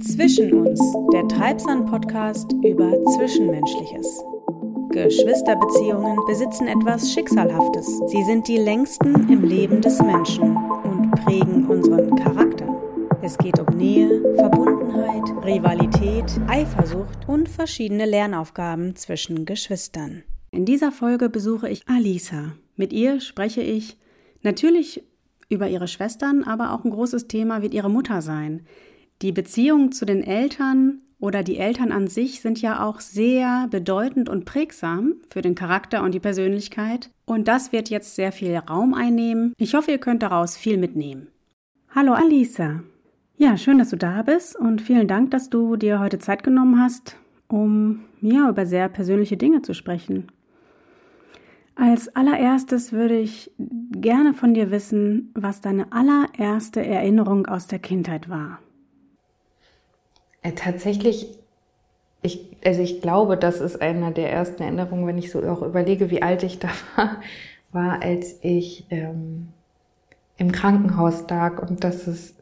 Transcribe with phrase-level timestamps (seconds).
[0.00, 0.80] Zwischen uns,
[1.12, 4.22] der Treibsand-Podcast über Zwischenmenschliches.
[4.90, 7.84] Geschwisterbeziehungen besitzen etwas Schicksalhaftes.
[8.06, 12.68] Sie sind die längsten im Leben des Menschen und prägen unseren Charakter.
[13.22, 20.22] Es geht um Nähe, Verbundenheit, Rivalität, Eifersucht und verschiedene Lernaufgaben zwischen Geschwistern.
[20.52, 22.52] In dieser Folge besuche ich Alisa.
[22.76, 23.96] Mit ihr spreche ich
[24.44, 25.02] natürlich
[25.48, 28.64] über ihre Schwestern, aber auch ein großes Thema wird ihre Mutter sein.
[29.20, 34.28] Die Beziehung zu den Eltern oder die Eltern an sich sind ja auch sehr bedeutend
[34.28, 37.10] und prägsam für den Charakter und die Persönlichkeit.
[37.24, 39.54] Und das wird jetzt sehr viel Raum einnehmen.
[39.58, 41.26] Ich hoffe, ihr könnt daraus viel mitnehmen.
[41.92, 42.84] Hallo Alisa.
[43.36, 46.80] Ja, schön, dass du da bist und vielen Dank, dass du dir heute Zeit genommen
[46.80, 47.16] hast,
[47.48, 50.28] um ja über sehr persönliche Dinge zu sprechen.
[51.74, 58.28] Als allererstes würde ich gerne von dir wissen, was deine allererste Erinnerung aus der Kindheit
[58.28, 58.60] war.
[60.48, 61.38] Äh, tatsächlich,
[62.22, 66.10] ich, also ich glaube, das ist eine der ersten Erinnerungen, wenn ich so auch überlege,
[66.10, 67.20] wie alt ich da war,
[67.72, 69.48] war, als ich ähm,
[70.36, 72.34] im Krankenhaus lag und dass es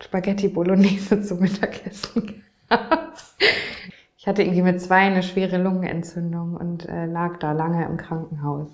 [0.00, 3.14] Spaghetti Bolognese zum Mittagessen gab.
[4.18, 8.68] Ich hatte irgendwie mit zwei eine schwere Lungenentzündung und äh, lag da lange im Krankenhaus.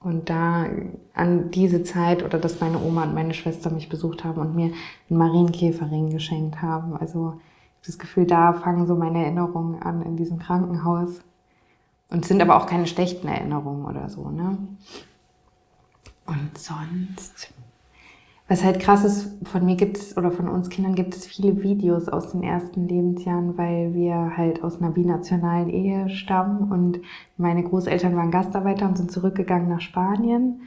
[0.00, 0.66] Und da
[1.14, 4.72] an diese Zeit oder dass meine Oma und meine Schwester mich besucht haben und mir
[5.08, 6.94] einen Marienkäferring geschenkt haben.
[6.94, 7.40] Also
[7.86, 11.20] das Gefühl, da fangen so meine Erinnerungen an in diesem Krankenhaus.
[12.10, 14.58] Und sind aber auch keine schlechten Erinnerungen oder so, ne?
[16.26, 17.52] Und sonst,
[18.46, 21.62] was halt krass ist, von mir gibt es oder von uns Kindern gibt es viele
[21.62, 27.00] Videos aus den ersten Lebensjahren, weil wir halt aus einer binationalen Ehe stammen und
[27.36, 30.60] meine Großeltern waren Gastarbeiter und sind zurückgegangen nach Spanien.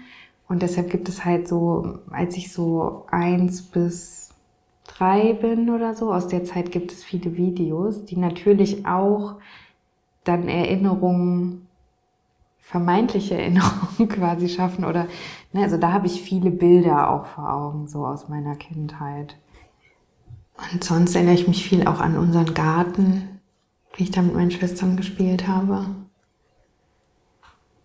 [0.47, 4.26] Und deshalb gibt es halt so, als ich so eins bis
[4.87, 9.35] drei bin oder so, aus der Zeit gibt es viele Videos, die natürlich auch
[10.23, 11.67] dann Erinnerungen,
[12.59, 15.07] vermeintliche Erinnerungen quasi schaffen oder,
[15.53, 19.37] ne, also da habe ich viele Bilder auch vor Augen, so aus meiner Kindheit.
[20.73, 23.39] Und sonst erinnere ich mich viel auch an unseren Garten,
[23.95, 25.85] wie ich da mit meinen Schwestern gespielt habe.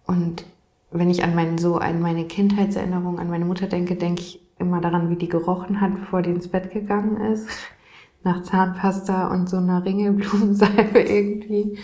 [0.07, 0.45] Und
[0.91, 4.81] wenn ich an meinen, so an meine Kindheitserinnerung, an meine Mutter denke, denke ich immer
[4.81, 7.49] daran, wie die gerochen hat, bevor die ins Bett gegangen ist.
[8.25, 11.79] Nach Zahnpasta und so einer Ringelblumensalbe irgendwie.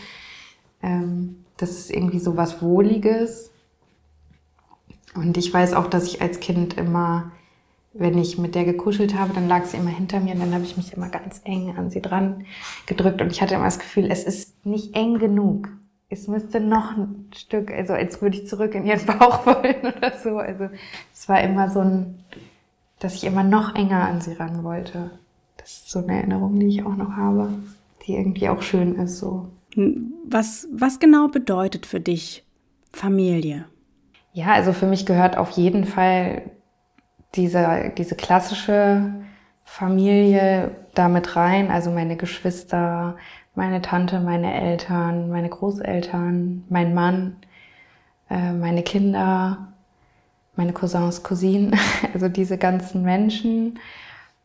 [0.83, 3.50] Ähm, das ist irgendwie so was Wohliges.
[5.15, 7.33] Und ich weiß auch, dass ich als Kind immer,
[7.93, 10.65] wenn ich mit der gekuschelt habe, dann lag sie immer hinter mir und dann habe
[10.65, 12.47] ich mich immer ganz eng an sie dran
[12.87, 15.69] gedrückt und ich hatte immer das Gefühl, es ist nicht eng genug.
[16.11, 20.17] Es müsste noch ein Stück, also als würde ich zurück in ihren Bauch wollen oder
[20.17, 20.38] so.
[20.38, 20.69] Also
[21.12, 22.22] es war immer so ein,
[22.98, 25.10] dass ich immer noch enger an sie ran wollte.
[25.56, 27.50] Das ist so eine Erinnerung, die ich auch noch habe,
[28.06, 29.48] die irgendwie auch schön ist so.
[30.25, 32.44] Was, was genau bedeutet für dich
[32.92, 33.66] Familie?
[34.32, 36.50] Ja, also für mich gehört auf jeden Fall
[37.34, 39.14] diese, diese klassische
[39.64, 43.16] Familie damit rein, also meine Geschwister,
[43.54, 47.37] meine Tante, meine Eltern, meine Großeltern, mein Mann,
[48.31, 49.72] äh, meine Kinder,
[50.58, 51.78] meine Cousins, Cousinen,
[52.14, 53.78] also diese ganzen Menschen.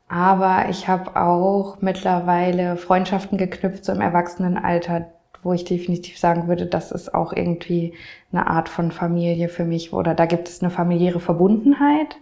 [0.07, 5.07] Aber ich habe auch mittlerweile Freundschaften geknüpft, so im Erwachsenenalter,
[5.41, 7.93] wo ich definitiv sagen würde, das ist auch irgendwie
[8.31, 12.17] eine Art von Familie für mich oder da gibt es eine familiäre Verbundenheit.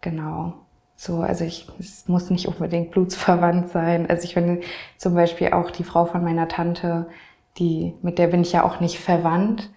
[0.00, 0.54] Genau.
[0.96, 4.08] So, also ich, es muss nicht unbedingt blutsverwandt sein.
[4.08, 4.60] Also ich finde
[4.96, 7.06] zum Beispiel auch die Frau von meiner Tante,
[7.58, 9.70] die, mit der bin ich ja auch nicht verwandt.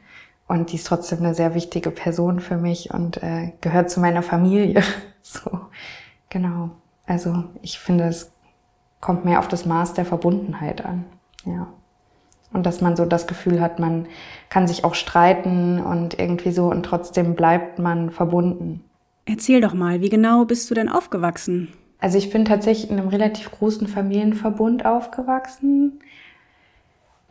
[0.49, 4.23] Und die ist trotzdem eine sehr wichtige Person für mich und äh, gehört zu meiner
[4.23, 4.81] Familie.
[5.21, 5.61] so,
[6.27, 6.71] genau.
[7.05, 8.31] Also ich finde, es
[8.99, 11.05] kommt mehr auf das Maß der Verbundenheit an.
[11.45, 11.67] Ja.
[12.51, 14.07] Und dass man so das Gefühl hat, man
[14.49, 18.83] kann sich auch streiten und irgendwie so und trotzdem bleibt man verbunden.
[19.25, 21.71] Erzähl doch mal, wie genau bist du denn aufgewachsen?
[21.99, 25.99] Also ich bin tatsächlich in einem relativ großen Familienverbund aufgewachsen.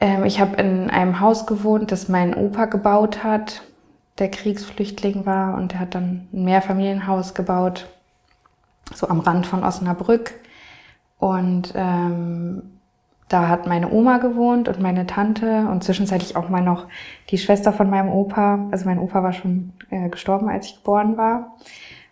[0.01, 3.63] Ähm, ich habe in einem Haus gewohnt, das mein Opa gebaut hat,
[4.19, 7.89] der Kriegsflüchtling war und er hat dann ein Mehrfamilienhaus gebaut,
[8.95, 10.35] so am Rand von Osnabrück.
[11.19, 12.63] Und ähm,
[13.29, 16.87] da hat meine Oma gewohnt und meine Tante und zwischenzeitlich auch mal noch
[17.31, 18.69] die Schwester von meinem Opa.
[18.71, 21.57] Also mein Opa war schon äh, gestorben, als ich geboren war.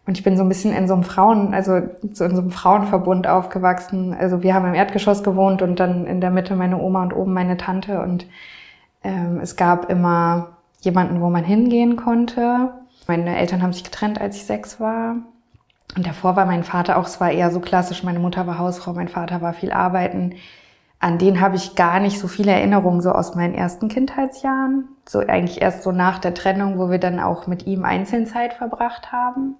[0.06, 1.80] Und ich bin so ein bisschen in so einem Frauen, also
[2.12, 4.14] so in so einem Frauenverbund aufgewachsen.
[4.14, 7.32] Also wir haben im Erdgeschoss gewohnt und dann in der Mitte meine Oma und oben
[7.32, 8.00] meine Tante.
[8.00, 8.26] Und
[9.02, 12.70] ähm, es gab immer jemanden, wo man hingehen konnte.
[13.08, 15.16] Meine Eltern haben sich getrennt, als ich sechs war.
[15.96, 18.92] Und davor war mein Vater auch, es war eher so klassisch, meine Mutter war Hausfrau,
[18.92, 20.34] mein Vater war viel arbeiten.
[20.98, 24.88] An den habe ich gar nicht so viele Erinnerungen so aus meinen ersten Kindheitsjahren.
[25.06, 28.54] So eigentlich erst so nach der Trennung, wo wir dann auch mit ihm einzeln Zeit
[28.54, 29.56] verbracht haben.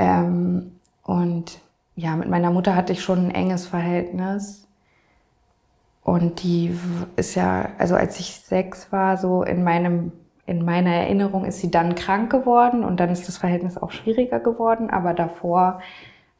[0.00, 1.60] Ähm, und
[1.94, 4.66] ja, mit meiner Mutter hatte ich schon ein enges Verhältnis.
[6.02, 6.74] Und die
[7.16, 10.12] ist ja, also als ich sechs war, so in meinem,
[10.46, 14.40] in meiner Erinnerung ist sie dann krank geworden und dann ist das Verhältnis auch schwieriger
[14.40, 14.88] geworden.
[14.88, 15.80] Aber davor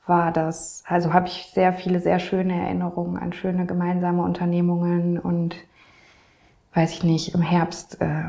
[0.07, 5.57] war das, also habe ich sehr viele, sehr schöne Erinnerungen an schöne gemeinsame Unternehmungen und
[6.73, 8.25] weiß ich nicht, im Herbst äh,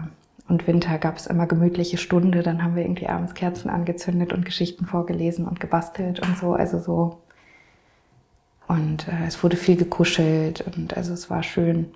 [0.48, 4.46] und Winter gab es immer gemütliche Stunde, dann haben wir irgendwie abends Kerzen angezündet und
[4.46, 7.22] Geschichten vorgelesen und gebastelt und so, also so.
[8.68, 11.94] Und äh, es wurde viel gekuschelt und also es war schön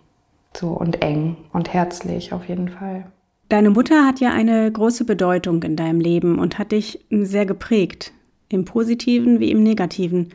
[0.53, 3.05] so und eng und herzlich auf jeden Fall.
[3.49, 8.11] Deine Mutter hat ja eine große Bedeutung in deinem Leben und hat dich sehr geprägt
[8.49, 10.29] im positiven wie im negativen.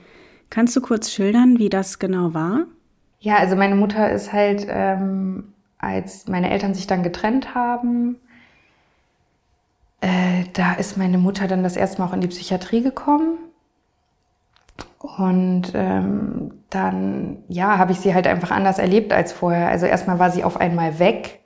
[0.48, 2.66] Kannst du kurz schildern, wie das genau war?
[3.20, 8.16] Ja, also meine Mutter ist halt, ähm, als meine Eltern sich dann getrennt haben,
[10.00, 13.38] äh, da ist meine Mutter dann das erste Mal auch in die Psychiatrie gekommen.
[14.98, 19.68] Und ähm, dann, ja, habe ich sie halt einfach anders erlebt als vorher.
[19.68, 21.40] Also erstmal war sie auf einmal weg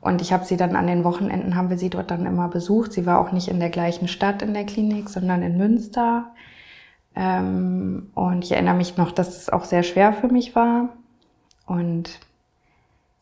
[0.00, 2.92] und ich habe sie dann an den Wochenenden, haben wir sie dort dann immer besucht.
[2.92, 6.32] Sie war auch nicht in der gleichen Stadt in der Klinik, sondern in Münster.
[7.16, 10.90] Ähm, und ich erinnere mich noch, dass es auch sehr schwer für mich war.
[11.66, 12.20] Und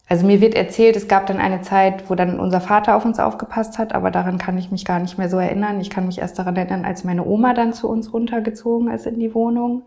[0.08, 3.18] also mir wird erzählt, es gab dann eine Zeit, wo dann unser Vater auf uns
[3.18, 5.80] aufgepasst hat, aber daran kann ich mich gar nicht mehr so erinnern.
[5.80, 9.18] Ich kann mich erst daran erinnern, als meine Oma dann zu uns runtergezogen ist in
[9.18, 9.82] die Wohnung.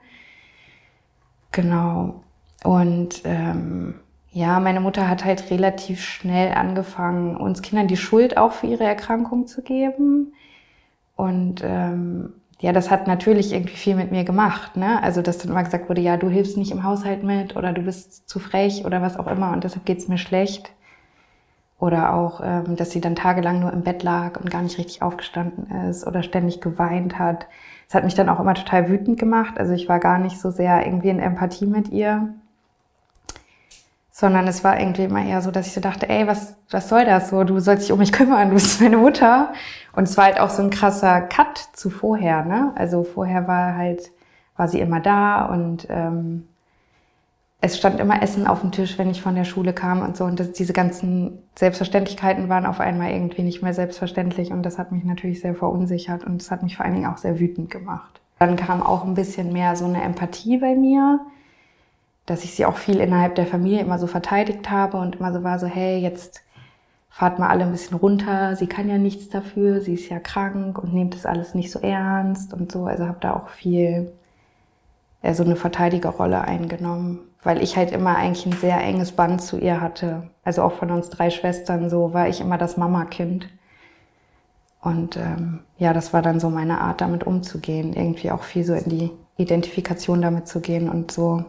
[1.51, 2.21] Genau.
[2.65, 3.95] Und ähm,
[4.31, 8.83] ja, meine Mutter hat halt relativ schnell angefangen, uns Kindern die Schuld auch für ihre
[8.83, 10.33] Erkrankung zu geben.
[11.15, 14.75] Und ähm, ja, das hat natürlich irgendwie viel mit mir gemacht.
[14.75, 15.01] Ne?
[15.01, 17.81] Also, dass dann immer gesagt wurde, ja, du hilfst nicht im Haushalt mit oder du
[17.81, 20.71] bist zu frech oder was auch immer und deshalb geht's mir schlecht.
[21.79, 25.01] Oder auch, ähm, dass sie dann tagelang nur im Bett lag und gar nicht richtig
[25.01, 27.47] aufgestanden ist oder ständig geweint hat.
[27.87, 29.57] Das hat mich dann auch immer total wütend gemacht.
[29.57, 32.33] Also ich war gar nicht so sehr irgendwie in Empathie mit ihr
[34.19, 37.05] sondern es war irgendwie immer eher so, dass ich so dachte, ey, was, was soll
[37.05, 37.45] das so?
[37.45, 39.53] Du sollst dich um mich kümmern, du bist meine Mutter.
[39.93, 42.73] Und es war halt auch so ein krasser Cut zu vorher, ne?
[42.75, 44.11] Also vorher war halt,
[44.57, 46.49] war sie immer da und ähm,
[47.61, 50.25] es stand immer Essen auf dem Tisch, wenn ich von der Schule kam und so.
[50.25, 54.51] Und das, diese ganzen Selbstverständlichkeiten waren auf einmal irgendwie nicht mehr selbstverständlich.
[54.51, 57.17] Und das hat mich natürlich sehr verunsichert und das hat mich vor allen Dingen auch
[57.17, 58.19] sehr wütend gemacht.
[58.39, 61.21] Dann kam auch ein bisschen mehr so eine Empathie bei mir
[62.29, 65.43] dass ich sie auch viel innerhalb der Familie immer so verteidigt habe und immer so
[65.43, 66.41] war so, hey, jetzt
[67.09, 70.77] fahrt mal alle ein bisschen runter, sie kann ja nichts dafür, sie ist ja krank
[70.77, 72.85] und nehmt das alles nicht so ernst und so.
[72.85, 74.13] Also habe da auch viel
[75.23, 79.57] ja, so eine Verteidigerrolle eingenommen, weil ich halt immer eigentlich ein sehr enges Band zu
[79.57, 80.29] ihr hatte.
[80.43, 83.49] Also auch von uns drei Schwestern so war ich immer das Mama-Kind.
[84.81, 88.73] Und ähm, ja, das war dann so meine Art, damit umzugehen, irgendwie auch viel so
[88.73, 91.43] in die Identifikation damit zu gehen und so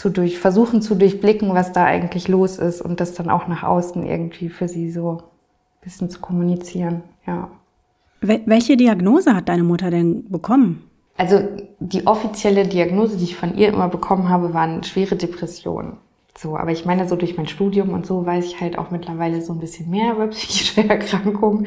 [0.00, 3.64] zu durch, versuchen zu durchblicken, was da eigentlich los ist und das dann auch nach
[3.64, 5.22] außen irgendwie für sie so ein
[5.82, 7.50] bisschen zu kommunizieren, ja.
[8.22, 10.84] Welche Diagnose hat deine Mutter denn bekommen?
[11.18, 11.42] Also
[11.80, 15.98] die offizielle Diagnose, die ich von ihr immer bekommen habe, waren schwere Depressionen.
[16.36, 19.42] So, aber ich meine, so durch mein Studium und so weiß ich halt auch mittlerweile
[19.42, 21.66] so ein bisschen mehr über psychische Erkrankungen.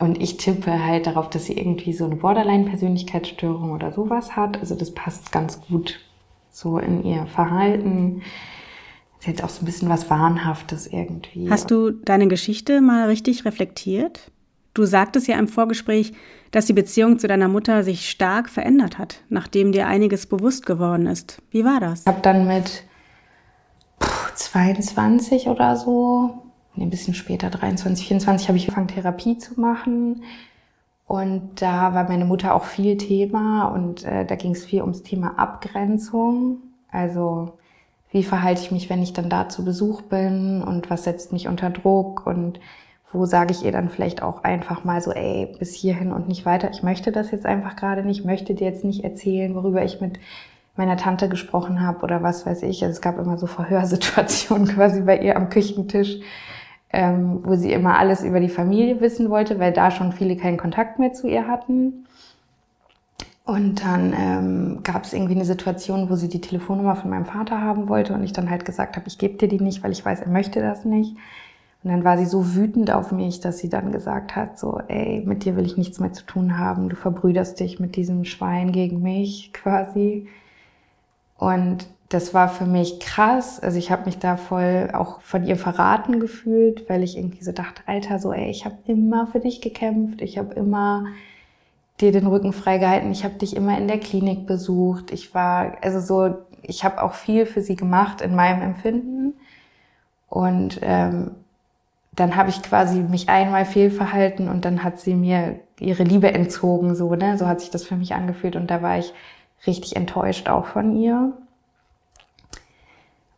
[0.00, 4.58] Und ich tippe halt darauf, dass sie irgendwie so eine Borderline-Persönlichkeitsstörung oder sowas hat.
[4.58, 6.00] Also das passt ganz gut
[6.52, 8.22] so in ihr Verhalten.
[9.18, 11.50] Ist jetzt auch so ein bisschen was Wahnhaftes irgendwie.
[11.50, 14.30] Hast du deine Geschichte mal richtig reflektiert?
[14.74, 16.12] Du sagtest ja im Vorgespräch,
[16.50, 21.06] dass die Beziehung zu deiner Mutter sich stark verändert hat, nachdem dir einiges bewusst geworden
[21.06, 21.42] ist.
[21.50, 22.02] Wie war das?
[22.02, 22.84] Ich habe dann mit
[24.34, 26.42] 22 oder so,
[26.76, 30.22] ein bisschen später, 23, 24, habe ich angefangen, Therapie zu machen.
[31.12, 35.02] Und da war meine Mutter auch viel Thema und äh, da ging es viel ums
[35.02, 36.62] Thema Abgrenzung.
[36.90, 37.52] Also
[38.10, 41.48] wie verhalte ich mich, wenn ich dann da zu Besuch bin und was setzt mich
[41.48, 42.60] unter Druck und
[43.12, 46.46] wo sage ich ihr dann vielleicht auch einfach mal so, ey, bis hierhin und nicht
[46.46, 46.70] weiter.
[46.70, 50.18] Ich möchte das jetzt einfach gerade nicht, möchte dir jetzt nicht erzählen, worüber ich mit
[50.76, 52.82] meiner Tante gesprochen habe oder was weiß ich.
[52.84, 56.20] Also es gab immer so Verhörsituationen quasi bei ihr am Küchentisch
[56.92, 60.58] ähm, wo sie immer alles über die Familie wissen wollte, weil da schon viele keinen
[60.58, 62.06] Kontakt mehr zu ihr hatten.
[63.44, 67.60] Und dann ähm, gab es irgendwie eine Situation, wo sie die Telefonnummer von meinem Vater
[67.60, 70.04] haben wollte und ich dann halt gesagt habe, ich gebe dir die nicht, weil ich
[70.04, 71.16] weiß, er möchte das nicht.
[71.82, 75.24] Und dann war sie so wütend auf mich, dass sie dann gesagt hat, so, ey,
[75.26, 76.88] mit dir will ich nichts mehr zu tun haben.
[76.88, 80.28] Du verbrüderst dich mit diesem Schwein gegen mich quasi.
[81.36, 83.58] Und das war für mich krass.
[83.58, 87.52] Also ich habe mich da voll auch von ihr verraten gefühlt, weil ich irgendwie so
[87.52, 90.20] dachte, Alter, so, ey, ich habe immer für dich gekämpft.
[90.20, 91.06] Ich habe immer
[92.00, 93.10] dir den Rücken freigehalten.
[93.12, 95.10] Ich habe dich immer in der Klinik besucht.
[95.10, 99.32] Ich war, also so, ich habe auch viel für sie gemacht in meinem Empfinden.
[100.28, 101.30] Und ähm,
[102.14, 106.94] dann habe ich quasi mich einmal fehlverhalten und dann hat sie mir ihre Liebe entzogen,
[106.94, 107.38] so, ne?
[107.38, 109.14] So hat sich das für mich angefühlt und da war ich
[109.66, 111.32] richtig enttäuscht auch von ihr.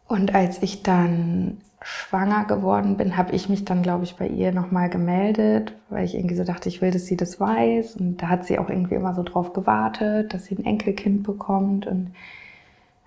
[0.07, 4.53] Und als ich dann schwanger geworden bin, habe ich mich dann, glaube ich, bei ihr
[4.53, 7.97] nochmal gemeldet, weil ich irgendwie so dachte, ich will, dass sie das weiß.
[7.97, 11.87] Und da hat sie auch irgendwie immer so drauf gewartet, dass sie ein Enkelkind bekommt
[11.87, 12.13] und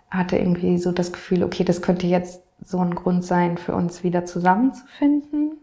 [0.09, 4.03] hatte irgendwie so das Gefühl, okay, das könnte jetzt so ein Grund sein, für uns
[4.03, 5.57] wieder zusammenzufinden.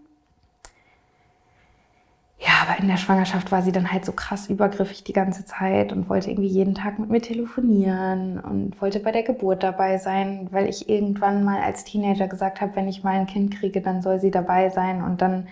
[2.47, 5.93] Ja, aber in der Schwangerschaft war sie dann halt so krass übergriffig die ganze Zeit
[5.93, 10.49] und wollte irgendwie jeden Tag mit mir telefonieren und wollte bei der Geburt dabei sein,
[10.51, 14.03] weil ich irgendwann mal als Teenager gesagt habe, wenn ich mal ein Kind kriege, dann
[14.03, 15.03] soll sie dabei sein.
[15.03, 15.47] Und dann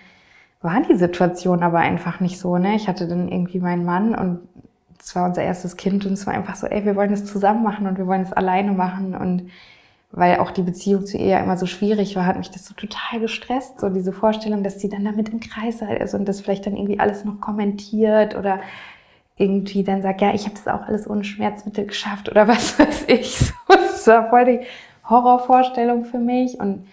[0.61, 2.59] war die Situation aber einfach nicht so.
[2.59, 2.75] Ne?
[2.77, 4.41] Ich hatte dann irgendwie meinen Mann und
[5.01, 7.63] es war unser erstes Kind und es war einfach so, ey, wir wollen das zusammen
[7.63, 9.51] machen und wir wollen es alleine machen und
[10.13, 12.75] weil auch die Beziehung zu ihr ja immer so schwierig war, hat mich das so
[12.75, 16.67] total gestresst, so diese Vorstellung, dass sie dann damit im Kreis ist und das vielleicht
[16.67, 18.61] dann irgendwie alles noch kommentiert oder
[19.37, 23.05] irgendwie dann sagt, ja, ich habe das auch alles ohne Schmerzmittel geschafft oder was weiß
[23.09, 23.53] ich.
[23.69, 24.61] Das war voll die
[25.09, 26.87] Horrorvorstellung für mich und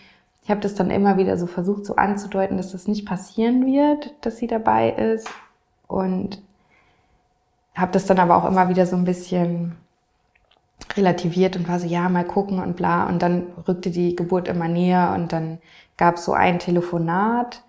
[0.44, 4.16] ich habe das dann immer wieder so versucht so anzudeuten, dass das nicht passieren wird,
[4.22, 5.30] dass sie dabei ist
[5.88, 6.42] und
[7.76, 9.76] habe das dann aber auch immer wieder so ein bisschen
[10.96, 13.08] relativiert und war so, ja, mal gucken und bla.
[13.08, 15.60] Und dann rückte die Geburt immer näher und dann
[15.98, 17.64] gab es so ein Telefonat,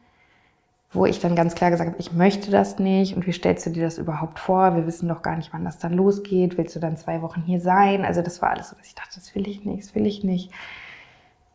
[0.93, 3.71] wo ich dann ganz klar gesagt habe, ich möchte das nicht und wie stellst du
[3.71, 4.75] dir das überhaupt vor?
[4.75, 6.59] Wir wissen doch gar nicht, wann das dann losgeht.
[6.59, 8.05] Willst du dann zwei Wochen hier sein?
[8.05, 10.25] Also das war alles so, dass ich dachte, das will ich nicht, das will ich
[10.25, 10.51] nicht.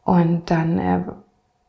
[0.04, 1.02] Und dann äh,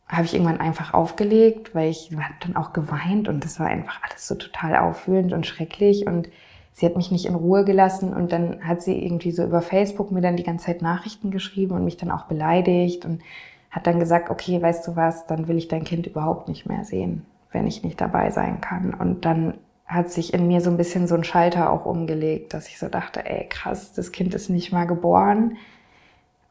[0.09, 4.01] habe ich irgendwann einfach aufgelegt, weil ich habe dann auch geweint und das war einfach
[4.03, 6.29] alles so total aufwühlend und schrecklich und
[6.77, 10.13] sie hat mich nicht in Ruhe gelassen und dann hat sie irgendwie so über Facebook
[10.13, 13.23] mir dann die ganze Zeit Nachrichten geschrieben und mich dann auch beleidigt und
[13.71, 16.85] hat dann gesagt, okay, weißt du was, dann will ich dein Kind überhaupt nicht mehr
[16.85, 18.93] sehen, wenn ich nicht dabei sein kann.
[18.93, 19.55] Und dann
[19.87, 22.89] hat sich in mir so ein bisschen so ein Schalter auch umgelegt, dass ich so
[22.89, 25.57] dachte, ey, krass, das Kind ist nicht mal geboren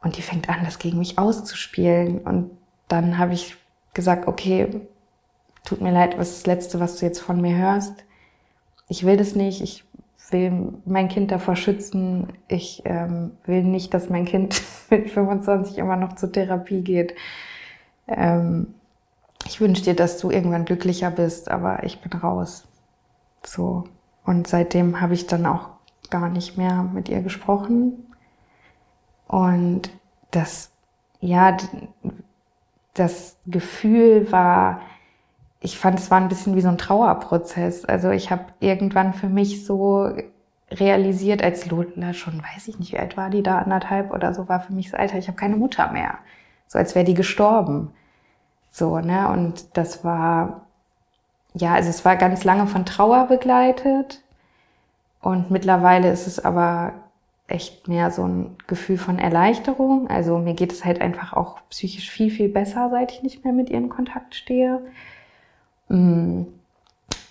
[0.02, 2.18] und die fängt an, das gegen mich auszuspielen.
[2.18, 2.50] Und
[2.88, 3.56] dann habe ich
[3.94, 4.80] gesagt, okay,
[5.64, 8.04] tut mir leid, was ist das Letzte, was du jetzt von mir hörst?
[8.88, 9.84] Ich will das nicht, ich
[10.32, 12.32] will mein Kind davor schützen.
[12.48, 17.14] Ich ähm, will nicht, dass mein Kind mit 25 immer noch zur Therapie geht.
[18.08, 18.74] Ähm,
[19.46, 22.66] ich wünsche dir, dass du irgendwann glücklicher bist, aber ich bin raus.
[23.44, 23.84] So.
[24.24, 25.70] Und seitdem habe ich dann auch
[26.10, 28.12] gar nicht mehr mit ihr gesprochen.
[29.28, 29.90] Und
[30.30, 30.72] das,
[31.20, 31.56] ja,
[32.94, 34.80] das Gefühl war,
[35.60, 37.84] ich fand, es war ein bisschen wie so ein Trauerprozess.
[37.84, 40.10] Also ich habe irgendwann für mich so
[40.70, 44.48] realisiert, als Lola schon, weiß ich nicht, wie alt war die da, anderthalb oder so,
[44.48, 46.18] war für mich das Alter, ich habe keine Mutter mehr.
[46.66, 47.92] So als wäre die gestorben.
[48.70, 49.28] So, ne?
[49.30, 50.66] Und das war,
[51.54, 54.22] ja, also es war ganz lange von Trauer begleitet.
[55.22, 56.92] Und mittlerweile ist es aber
[57.48, 60.08] echt mehr so ein Gefühl von Erleichterung.
[60.08, 63.52] Also mir geht es halt einfach auch psychisch viel, viel besser, seit ich nicht mehr
[63.52, 64.82] mit ihr in Kontakt stehe.
[65.88, 66.42] Mm.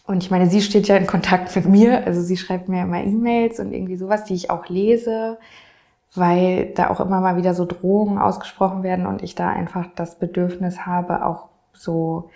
[0.08, 3.04] Und ich meine, sie steht ja in Kontakt mit mir, also sie schreibt mir immer
[3.04, 5.40] E-Mails und irgendwie sowas, die ich auch lese,
[6.14, 10.20] weil da auch immer mal wieder so Drohungen ausgesprochen werden und ich da einfach das
[10.20, 12.30] Bedürfnis habe, auch so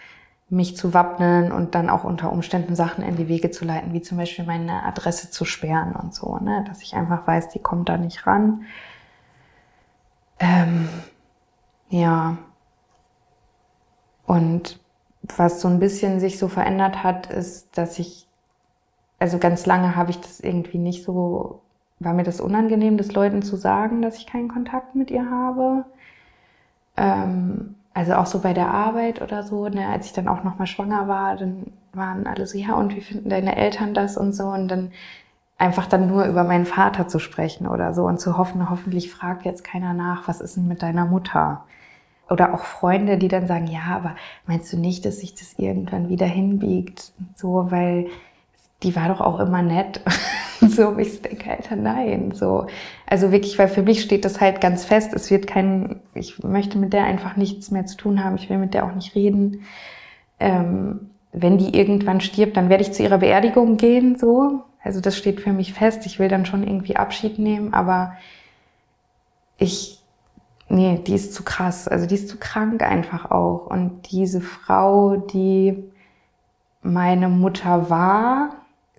[0.50, 4.02] mich zu wappnen und dann auch unter Umständen Sachen in die Wege zu leiten, wie
[4.02, 6.66] zum Beispiel meine Adresse zu sperren und so, ne?
[6.68, 8.64] dass ich einfach weiß, die kommt da nicht ran.
[10.40, 10.90] Ähm,
[11.90, 12.38] ja.
[14.26, 14.80] Und
[15.38, 18.28] was so ein bisschen sich so verändert hat, ist, dass ich,
[19.20, 21.62] also ganz lange habe ich das irgendwie nicht so,
[22.00, 25.86] war mir das unangenehm, das Leuten zu sagen, dass ich keinen Kontakt mit ihr habe.
[26.98, 30.68] Ähm, also auch so bei der Arbeit oder so, ne, als ich dann auch nochmal
[30.68, 34.46] schwanger war, dann waren alle so, ja, und wie finden deine Eltern das und so,
[34.46, 34.92] und dann
[35.58, 39.46] einfach dann nur über meinen Vater zu sprechen oder so und zu hoffen, hoffentlich fragt
[39.46, 41.66] jetzt keiner nach, was ist denn mit deiner Mutter?
[42.30, 46.10] Oder auch Freunde, die dann sagen, ja, aber meinst du nicht, dass sich das irgendwann
[46.10, 47.12] wieder hinbiegt?
[47.36, 48.08] So, weil
[48.84, 50.02] die war doch auch immer nett.
[50.62, 52.32] so, ich denke, Alter, nein.
[52.34, 52.68] So,
[53.06, 55.14] also wirklich, weil für mich steht das halt ganz fest.
[55.14, 58.36] Es wird kein, ich möchte mit der einfach nichts mehr zu tun haben.
[58.36, 59.64] Ich will mit der auch nicht reden.
[60.40, 64.64] ähm, wenn die irgendwann stirbt, dann werde ich zu ihrer Beerdigung gehen, so.
[64.82, 66.06] Also das steht für mich fest.
[66.06, 68.14] Ich will dann schon irgendwie Abschied nehmen, aber
[69.58, 69.99] ich,
[70.70, 71.88] nee, die ist zu krass.
[71.88, 73.68] Also die ist zu krank einfach auch.
[73.68, 75.84] Und diese Frau, die
[76.82, 78.52] meine Mutter war,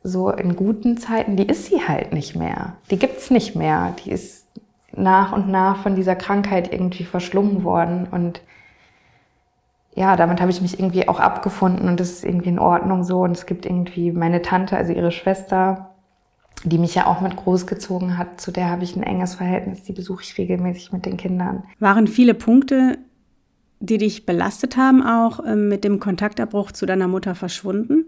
[0.03, 2.75] so in guten Zeiten, die ist sie halt nicht mehr.
[2.91, 3.95] Die gibt's nicht mehr.
[4.05, 4.47] Die ist
[4.93, 8.41] nach und nach von dieser Krankheit irgendwie verschlungen worden und
[9.95, 13.23] ja, damit habe ich mich irgendwie auch abgefunden und das ist irgendwie in Ordnung so.
[13.23, 15.89] Und es gibt irgendwie meine Tante, also ihre Schwester,
[16.64, 19.93] die mich ja auch mit großgezogen hat, zu der habe ich ein enges Verhältnis, die
[19.93, 21.64] besuche ich regelmäßig mit den Kindern.
[21.79, 22.99] Waren viele Punkte,
[23.81, 28.07] die dich belastet haben, auch ähm, mit dem Kontaktabbruch zu deiner Mutter verschwunden?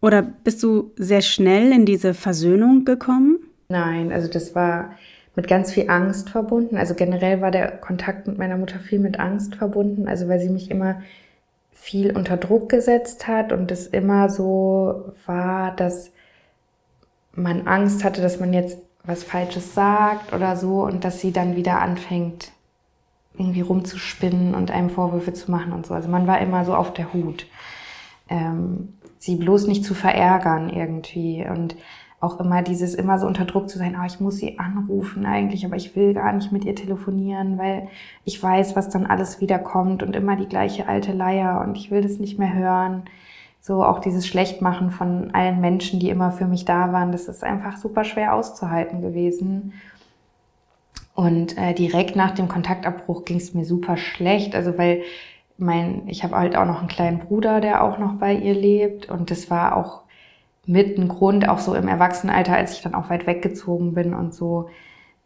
[0.00, 3.38] Oder bist du sehr schnell in diese Versöhnung gekommen?
[3.68, 4.90] Nein, also das war
[5.36, 6.76] mit ganz viel Angst verbunden.
[6.76, 10.50] Also generell war der Kontakt mit meiner Mutter viel mit Angst verbunden, also weil sie
[10.50, 11.00] mich immer
[11.72, 16.12] viel unter Druck gesetzt hat und es immer so war, dass
[17.36, 21.56] man Angst hatte, dass man jetzt was Falsches sagt oder so und dass sie dann
[21.56, 22.52] wieder anfängt,
[23.36, 25.94] irgendwie rumzuspinnen und einem Vorwürfe zu machen und so.
[25.94, 27.46] Also man war immer so auf der Hut,
[28.28, 31.76] ähm, sie bloß nicht zu verärgern irgendwie und
[32.20, 35.66] auch immer dieses, immer so unter Druck zu sein, oh, ich muss sie anrufen eigentlich,
[35.66, 37.88] aber ich will gar nicht mit ihr telefonieren, weil
[38.24, 42.00] ich weiß, was dann alles wiederkommt und immer die gleiche alte Leier und ich will
[42.00, 43.02] das nicht mehr hören.
[43.66, 47.42] So auch dieses Schlechtmachen von allen Menschen, die immer für mich da waren, das ist
[47.42, 49.72] einfach super schwer auszuhalten gewesen.
[51.14, 55.00] Und äh, direkt nach dem Kontaktabbruch ging es mir super schlecht, also weil
[55.56, 59.08] mein, ich habe halt auch noch einen kleinen Bruder, der auch noch bei ihr lebt
[59.08, 60.02] und das war auch
[60.66, 64.34] mit ein Grund, auch so im Erwachsenenalter, als ich dann auch weit weggezogen bin und
[64.34, 64.68] so,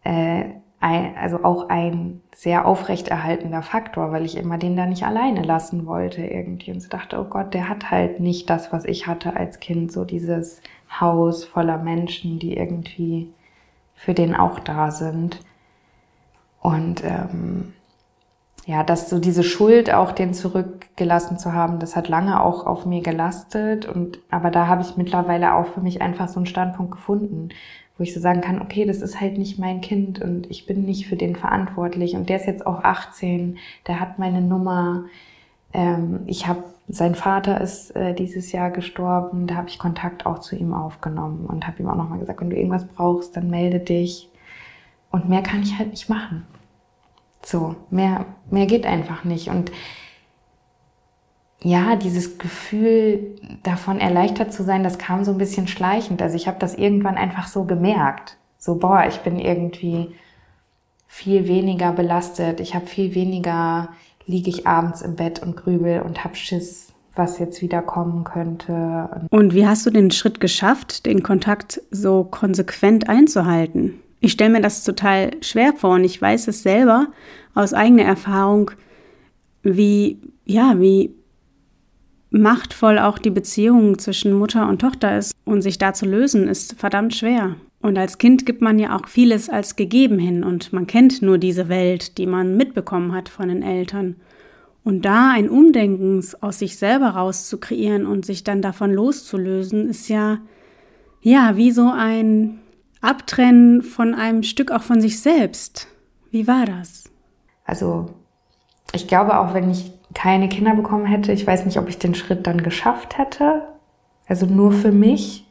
[0.05, 0.45] äh,
[0.81, 5.87] ein, also auch ein sehr aufrechterhaltender Faktor, weil ich immer den da nicht alleine lassen
[5.87, 9.37] wollte irgendwie und so dachte, oh Gott, der hat halt nicht das, was ich hatte
[9.37, 10.63] als Kind, so dieses
[11.01, 13.33] Haus voller Menschen, die irgendwie
[13.95, 15.41] für den auch da sind.
[16.61, 17.75] Und ähm,
[18.69, 22.85] ja, dass so diese Schuld auch den zurückgelassen zu haben, das hat lange auch auf
[22.85, 26.91] mir gelastet und aber da habe ich mittlerweile auch für mich einfach so einen Standpunkt
[26.93, 27.49] gefunden,
[27.97, 30.85] wo ich so sagen kann, okay, das ist halt nicht mein Kind und ich bin
[30.85, 35.05] nicht für den verantwortlich und der ist jetzt auch 18, der hat meine Nummer.
[35.73, 40.41] Ähm, ich habe, sein Vater ist äh, dieses Jahr gestorben, da habe ich Kontakt auch
[40.41, 43.81] zu ihm aufgenommen und habe ihm auch nochmal gesagt, wenn du irgendwas brauchst, dann melde
[43.81, 44.29] dich.
[45.11, 46.47] Und mehr kann ich halt nicht machen.
[47.51, 49.49] So, mehr, mehr geht einfach nicht.
[49.49, 49.73] Und
[51.63, 56.21] ja, dieses Gefühl davon erleichtert zu sein, das kam so ein bisschen schleichend.
[56.21, 58.37] Also ich habe das irgendwann einfach so gemerkt.
[58.59, 60.15] So, boah, ich bin irgendwie
[61.07, 62.61] viel weniger belastet.
[62.61, 63.89] Ich habe viel weniger,
[64.27, 69.27] liege ich abends im Bett und grübel und hab Schiss, was jetzt wieder kommen könnte.
[69.31, 74.03] Und wie hast du den Schritt geschafft, den Kontakt so konsequent einzuhalten?
[74.21, 77.09] Ich stelle mir das total schwer vor und ich weiß es selber
[77.55, 78.71] aus eigener Erfahrung,
[79.63, 81.15] wie, ja, wie
[82.31, 86.75] machtvoll auch die Beziehung zwischen Mutter und Tochter ist und sich da zu lösen, ist
[86.79, 87.57] verdammt schwer.
[87.81, 91.39] Und als Kind gibt man ja auch vieles als gegeben hin und man kennt nur
[91.39, 94.17] diese Welt, die man mitbekommen hat von den Eltern.
[94.83, 100.39] Und da ein Umdenken aus sich selber rauszukreieren und sich dann davon loszulösen, ist ja,
[101.21, 102.59] ja, wie so ein
[103.01, 105.89] Abtrennen von einem Stück auch von sich selbst.
[106.31, 107.05] Wie war das?
[107.65, 108.11] Also
[108.93, 112.15] ich glaube auch, wenn ich keine Kinder bekommen hätte, ich weiß nicht, ob ich den
[112.15, 113.69] Schritt dann geschafft hätte.
[114.27, 115.47] Also nur für mich.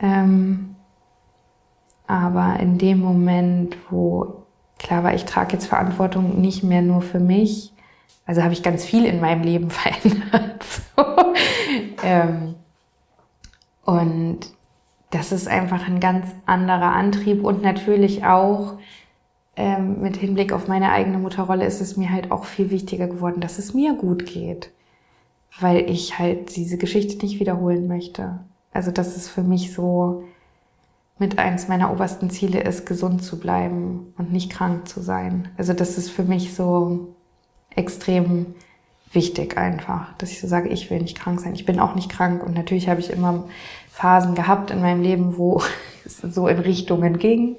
[0.00, 0.76] Ähm,
[2.06, 4.44] aber in dem Moment, wo
[4.78, 7.72] klar war, ich trage jetzt Verantwortung nicht mehr nur für mich,
[8.26, 10.64] also habe ich ganz viel in meinem Leben verändert.
[10.96, 11.04] So.
[12.02, 12.54] ähm,
[13.84, 14.40] und
[15.10, 18.78] das ist einfach ein ganz anderer Antrieb und natürlich auch
[19.56, 23.40] ähm, mit Hinblick auf meine eigene Mutterrolle ist es mir halt auch viel wichtiger geworden,
[23.40, 24.70] dass es mir gut geht,
[25.60, 28.40] weil ich halt diese Geschichte nicht wiederholen möchte.
[28.72, 30.24] Also dass es für mich so
[31.18, 35.48] mit eins meiner obersten Ziele ist, gesund zu bleiben und nicht krank zu sein.
[35.56, 37.14] Also das ist für mich so
[37.74, 38.54] extrem
[39.12, 41.54] wichtig einfach, dass ich so sage, ich will nicht krank sein.
[41.54, 43.48] Ich bin auch nicht krank und natürlich habe ich immer
[43.98, 45.60] Phasen gehabt in meinem Leben, wo
[46.04, 47.56] es so in Richtungen ging.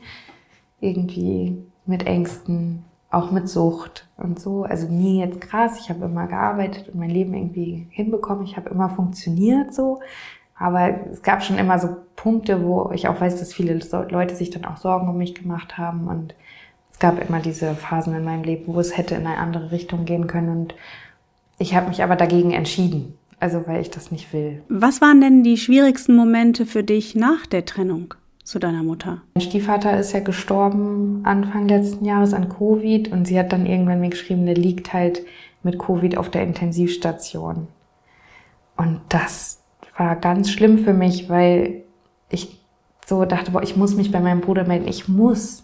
[0.80, 4.63] Irgendwie mit Ängsten, auch mit Sucht und so.
[4.63, 5.78] Also nie jetzt krass.
[5.82, 8.45] Ich habe immer gearbeitet und mein Leben irgendwie hinbekommen.
[8.45, 9.99] Ich habe immer funktioniert so.
[10.58, 13.78] Aber es gab schon immer so Punkte, wo ich auch weiß, dass viele
[14.10, 16.08] Leute sich dann auch Sorgen um mich gemacht haben.
[16.08, 16.36] Und
[16.89, 20.06] es gab immer diese Phasen in meinem Leben, wo es hätte in eine andere Richtung
[20.06, 20.49] gehen können.
[20.49, 20.75] Und
[21.58, 23.18] ich habe mich aber dagegen entschieden.
[23.39, 24.62] Also weil ich das nicht will.
[24.69, 29.21] Was waren denn die schwierigsten Momente für dich nach der Trennung zu deiner Mutter?
[29.36, 34.02] Mein Stiefvater ist ja gestorben Anfang letzten Jahres an Covid und sie hat dann irgendwann
[34.02, 35.21] mir geschrieben, der liegt halt
[35.63, 37.67] mit Covid auf der Intensivstation.
[38.75, 39.62] Und das
[39.97, 41.84] war ganz schlimm für mich, weil
[42.30, 42.60] ich
[43.06, 44.88] so dachte, boah, ich muss mich bei meinem Bruder melden.
[44.88, 45.63] Ich muss.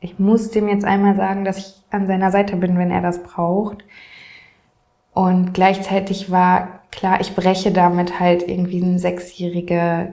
[0.00, 3.22] Ich muss dem jetzt einmal sagen, dass ich an seiner Seite bin, wenn er das
[3.22, 3.84] braucht.
[5.12, 10.12] Und gleichzeitig war klar, ich breche damit halt irgendwie ein sechsjährige,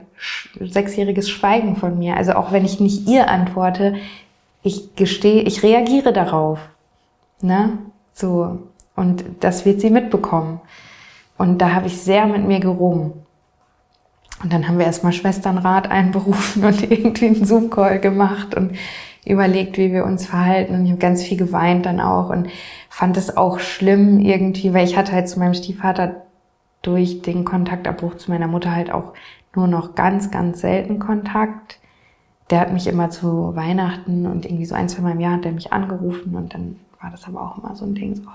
[0.60, 2.16] sechsjähriges Schweigen von mir.
[2.16, 3.94] Also auch wenn ich nicht ihr antworte,
[4.62, 6.58] ich gestehe, ich reagiere darauf.
[7.40, 7.78] Ne?
[8.12, 8.58] So.
[8.94, 10.60] Und das wird sie mitbekommen.
[11.38, 13.12] Und da habe ich sehr mit mir gerungen.
[14.42, 18.76] Und dann haben wir erstmal Schwesternrat einberufen und irgendwie einen Zoom-Call gemacht und
[19.24, 20.74] überlegt, wie wir uns verhalten.
[20.74, 22.48] Und ich habe ganz viel geweint dann auch und
[22.90, 26.22] fand es auch schlimm irgendwie, weil ich hatte halt zu meinem Stiefvater
[26.82, 29.14] durch den Kontaktabbruch zu meiner Mutter halt auch
[29.54, 31.78] nur noch ganz, ganz selten Kontakt.
[32.50, 35.46] Der hat mich immer zu Weihnachten und irgendwie so ein, zwei Mal im Jahr hat
[35.46, 38.26] er mich angerufen und dann war das aber auch immer so ein Ding, so, oh
[38.26, 38.32] ja.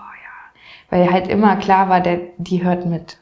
[0.90, 3.20] Weil halt immer klar war, der, die hört mit.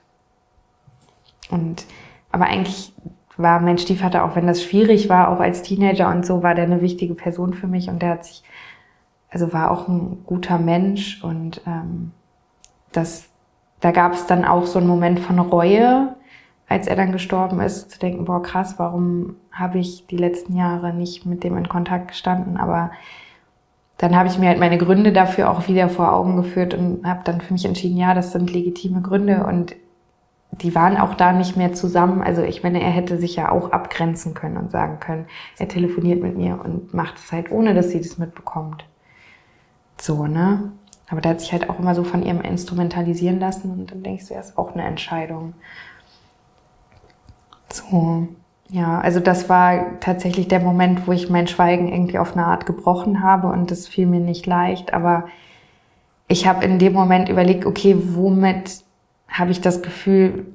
[1.50, 1.86] Und,
[2.32, 2.94] aber eigentlich
[3.38, 6.66] war mein Stiefvater, auch wenn das schwierig war, auch als Teenager und so, war der
[6.66, 8.44] eine wichtige Person für mich und der hat sich,
[9.30, 12.12] also war auch ein guter Mensch und ähm,
[12.92, 13.30] das
[13.86, 16.16] da gab es dann auch so einen Moment von Reue,
[16.68, 20.92] als er dann gestorben ist, zu denken, boah, krass, warum habe ich die letzten Jahre
[20.92, 22.58] nicht mit dem in Kontakt gestanden?
[22.58, 22.90] Aber
[24.00, 27.22] dann habe ich mir halt meine Gründe dafür auch wieder vor Augen geführt und habe
[27.26, 29.76] dann für mich entschieden, ja, das sind legitime Gründe und
[30.50, 32.24] die waren auch da nicht mehr zusammen.
[32.24, 35.28] Also ich meine, er hätte sich ja auch abgrenzen können und sagen können,
[35.60, 38.84] er telefoniert mit mir und macht es halt, ohne dass sie das mitbekommt.
[40.02, 40.72] So, ne?
[41.10, 44.28] Aber der hat sich halt auch immer so von ihrem instrumentalisieren lassen und dann denkst
[44.28, 45.54] du, ja, ist auch eine Entscheidung.
[47.72, 48.28] So,
[48.70, 52.66] ja, also das war tatsächlich der Moment, wo ich mein Schweigen irgendwie auf eine Art
[52.66, 55.26] gebrochen habe und das fiel mir nicht leicht, aber
[56.28, 58.84] ich habe in dem Moment überlegt, okay, womit
[59.30, 60.48] habe ich das Gefühl,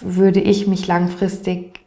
[0.00, 1.80] würde ich mich langfristig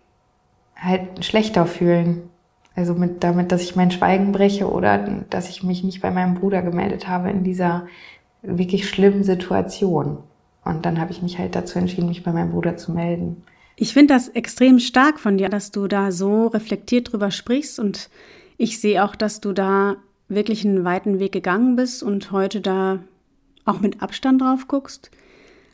[0.75, 2.30] halt schlechter fühlen?
[2.75, 4.97] Also mit, damit, dass ich mein Schweigen breche oder
[5.29, 7.87] dass ich mich nicht bei meinem Bruder gemeldet habe in dieser
[8.41, 10.19] wirklich schlimmen Situation.
[10.63, 13.43] Und dann habe ich mich halt dazu entschieden, mich bei meinem Bruder zu melden.
[13.75, 17.79] Ich finde das extrem stark von dir, dass du da so reflektiert drüber sprichst.
[17.79, 18.09] Und
[18.57, 22.99] ich sehe auch, dass du da wirklich einen weiten Weg gegangen bist und heute da
[23.65, 25.11] auch mit Abstand drauf guckst.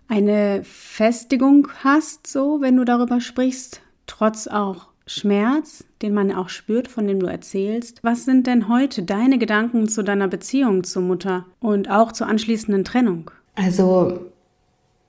[0.08, 6.88] Eine Festigung hast, so, wenn du darüber sprichst, trotz auch Schmerz, den man auch spürt,
[6.88, 8.04] von dem du erzählst.
[8.04, 12.84] Was sind denn heute deine Gedanken zu deiner Beziehung zur Mutter und auch zur anschließenden
[12.84, 13.32] Trennung?
[13.56, 14.20] Also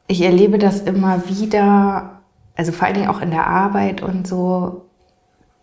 [0.06, 2.22] ich erlebe das immer wieder,
[2.56, 4.86] also vor allen Dingen auch in der Arbeit und so,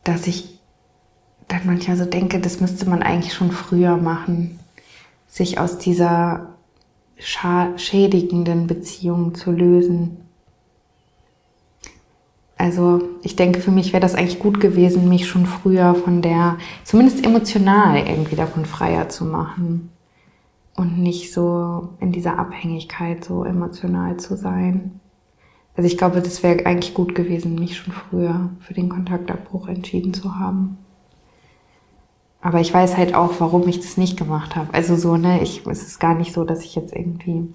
[0.03, 0.59] dass ich
[1.47, 4.59] dann manchmal so denke, das müsste man eigentlich schon früher machen,
[5.27, 6.55] sich aus dieser
[7.17, 10.24] schädigenden Beziehung zu lösen.
[12.57, 16.57] Also ich denke, für mich wäre das eigentlich gut gewesen, mich schon früher von der,
[16.83, 19.89] zumindest emotional irgendwie davon freier zu machen
[20.75, 25.01] und nicht so in dieser Abhängigkeit so emotional zu sein.
[25.75, 30.13] Also ich glaube, das wäre eigentlich gut gewesen, mich schon früher für den Kontaktabbruch entschieden
[30.13, 30.77] zu haben.
[32.41, 34.73] Aber ich weiß halt auch, warum ich das nicht gemacht habe.
[34.73, 37.53] Also so, ne, ich, es ist gar nicht so, dass ich jetzt irgendwie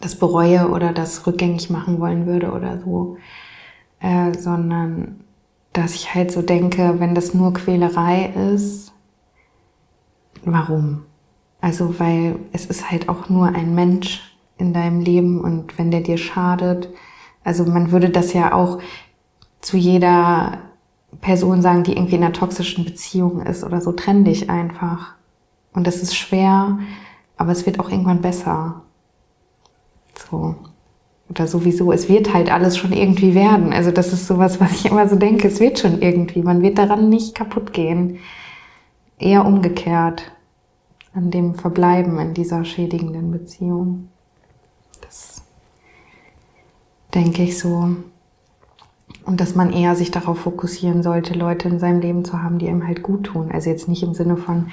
[0.00, 3.16] das bereue oder das rückgängig machen wollen würde oder so
[4.00, 5.20] äh, sondern
[5.72, 8.92] dass ich halt so denke, wenn das nur Quälerei ist,
[10.44, 11.04] warum?
[11.60, 16.00] Also weil es ist halt auch nur ein Mensch in deinem Leben und wenn der
[16.00, 16.88] dir schadet,
[17.44, 18.80] also man würde das ja auch
[19.60, 20.58] zu jeder
[21.20, 25.14] Person sagen, die irgendwie in einer toxischen Beziehung ist oder so, trenn dich einfach.
[25.72, 26.78] Und das ist schwer,
[27.36, 28.82] aber es wird auch irgendwann besser.
[30.28, 30.56] So
[31.30, 33.72] oder sowieso, es wird halt alles schon irgendwie werden.
[33.72, 36.42] Also das ist sowas, was ich immer so denke, es wird schon irgendwie.
[36.42, 38.18] Man wird daran nicht kaputt gehen.
[39.18, 40.32] Eher umgekehrt
[41.14, 44.08] an dem Verbleiben in dieser schädigenden Beziehung.
[45.02, 45.42] Das
[47.14, 47.96] denke ich so.
[49.24, 52.68] Und dass man eher sich darauf fokussieren sollte, Leute in seinem Leben zu haben, die
[52.68, 53.50] einem halt gut tun.
[53.52, 54.70] Also jetzt nicht im Sinne von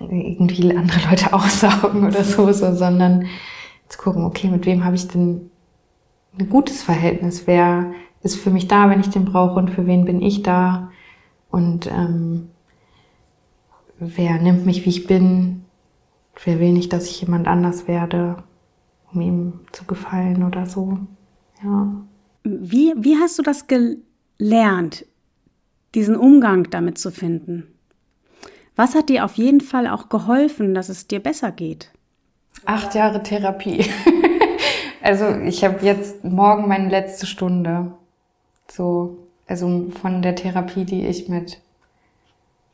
[0.00, 3.26] irgendwie andere Leute aussaugen oder so sondern
[3.88, 5.50] zu gucken, okay, mit wem habe ich denn
[6.38, 7.46] ein gutes Verhältnis?
[7.46, 10.90] Wer ist für mich da, wenn ich den brauche und für wen bin ich da?
[11.50, 12.48] Und ähm,
[13.98, 15.66] wer nimmt mich, wie ich bin?
[16.44, 18.36] wer will nicht, dass ich jemand anders werde,
[19.12, 20.98] um ihm zu gefallen oder so.
[21.62, 22.04] Ja.
[22.44, 25.06] Wie, wie hast du das gelernt,
[25.94, 27.66] diesen Umgang damit zu finden?
[28.76, 31.90] Was hat dir auf jeden Fall auch geholfen, dass es dir besser geht?
[32.66, 33.88] Acht Jahre Therapie.
[35.02, 37.92] also ich habe jetzt morgen meine letzte Stunde.
[38.68, 41.60] So, also von der Therapie, die ich mit,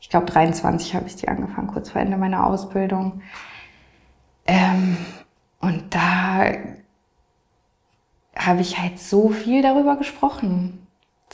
[0.01, 3.21] ich glaube 23 habe ich die angefangen, kurz vor Ende meiner Ausbildung.
[4.47, 4.97] Ähm,
[5.61, 6.51] und da
[8.35, 10.82] habe ich halt so viel darüber gesprochen.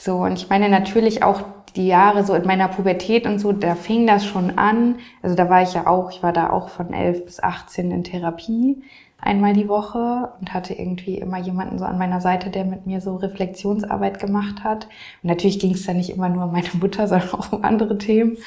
[0.02, 1.42] So, und ich meine natürlich auch
[1.76, 4.98] die Jahre so in meiner Pubertät und so, da fing das schon an.
[5.22, 8.02] Also da war ich ja auch, ich war da auch von 11 bis 18 in
[8.02, 8.82] Therapie
[9.18, 13.02] einmal die Woche und hatte irgendwie immer jemanden so an meiner Seite, der mit mir
[13.02, 14.86] so Reflexionsarbeit gemacht hat.
[15.22, 17.98] Und natürlich ging es da nicht immer nur um meine Mutter, sondern auch um andere
[17.98, 18.38] Themen.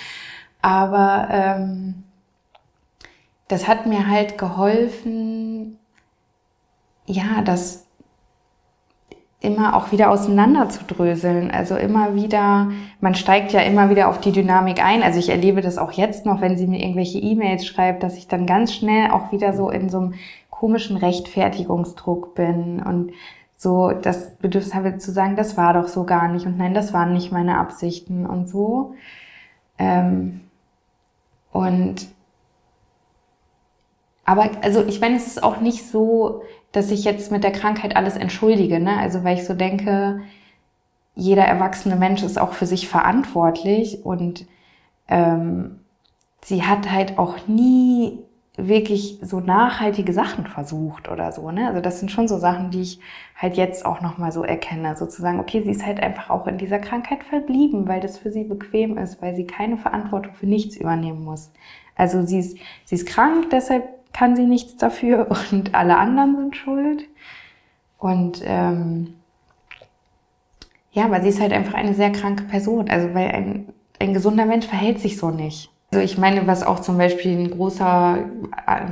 [0.63, 2.03] Aber ähm,
[3.47, 5.77] das hat mir halt geholfen,
[7.05, 7.82] ja, das
[9.43, 11.51] immer auch wieder auseinander zu dröseln.
[11.51, 15.03] Also immer wieder, man steigt ja immer wieder auf die Dynamik ein.
[15.03, 18.29] Also ich erlebe das auch jetzt noch, wenn sie mir irgendwelche E-Mails schreibt, dass ich
[18.29, 20.13] dann ganz schnell auch wieder so in so einem
[20.49, 23.11] komischen Rechtfertigungsdruck bin und
[23.57, 26.93] so das Bedürfnis habe zu sagen, das war doch so gar nicht und nein, das
[26.93, 28.95] waren nicht meine Absichten und so.
[29.77, 30.39] Ähm,
[31.51, 32.07] und
[34.23, 36.43] aber also ich meine, es ist auch nicht so,
[36.73, 38.97] dass ich jetzt mit der Krankheit alles entschuldige, ne?
[38.97, 40.21] Also weil ich so denke,
[41.15, 44.45] jeder erwachsene Mensch ist auch für sich verantwortlich und
[45.07, 45.79] ähm,
[46.43, 48.19] sie hat halt auch nie
[48.57, 51.67] wirklich so nachhaltige Sachen versucht oder so, ne?
[51.67, 52.99] Also das sind schon so Sachen, die ich
[53.35, 56.79] halt jetzt auch nochmal so erkenne, sozusagen, okay, sie ist halt einfach auch in dieser
[56.79, 61.23] Krankheit verblieben, weil das für sie bequem ist, weil sie keine Verantwortung für nichts übernehmen
[61.23, 61.51] muss.
[61.95, 66.55] Also sie ist, sie ist krank, deshalb kann sie nichts dafür und alle anderen sind
[66.55, 67.05] schuld.
[67.97, 69.15] Und ähm,
[70.91, 72.89] ja, aber sie ist halt einfach eine sehr kranke Person.
[72.89, 75.71] Also weil ein, ein gesunder Mensch verhält sich so nicht.
[75.91, 78.19] Also ich meine, was auch zum Beispiel ein großer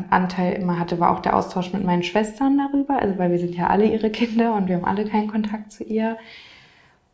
[0.09, 3.01] Anteil immer hatte, war auch der Austausch mit meinen Schwestern darüber.
[3.01, 5.83] Also weil wir sind ja alle ihre Kinder und wir haben alle keinen Kontakt zu
[5.83, 6.17] ihr.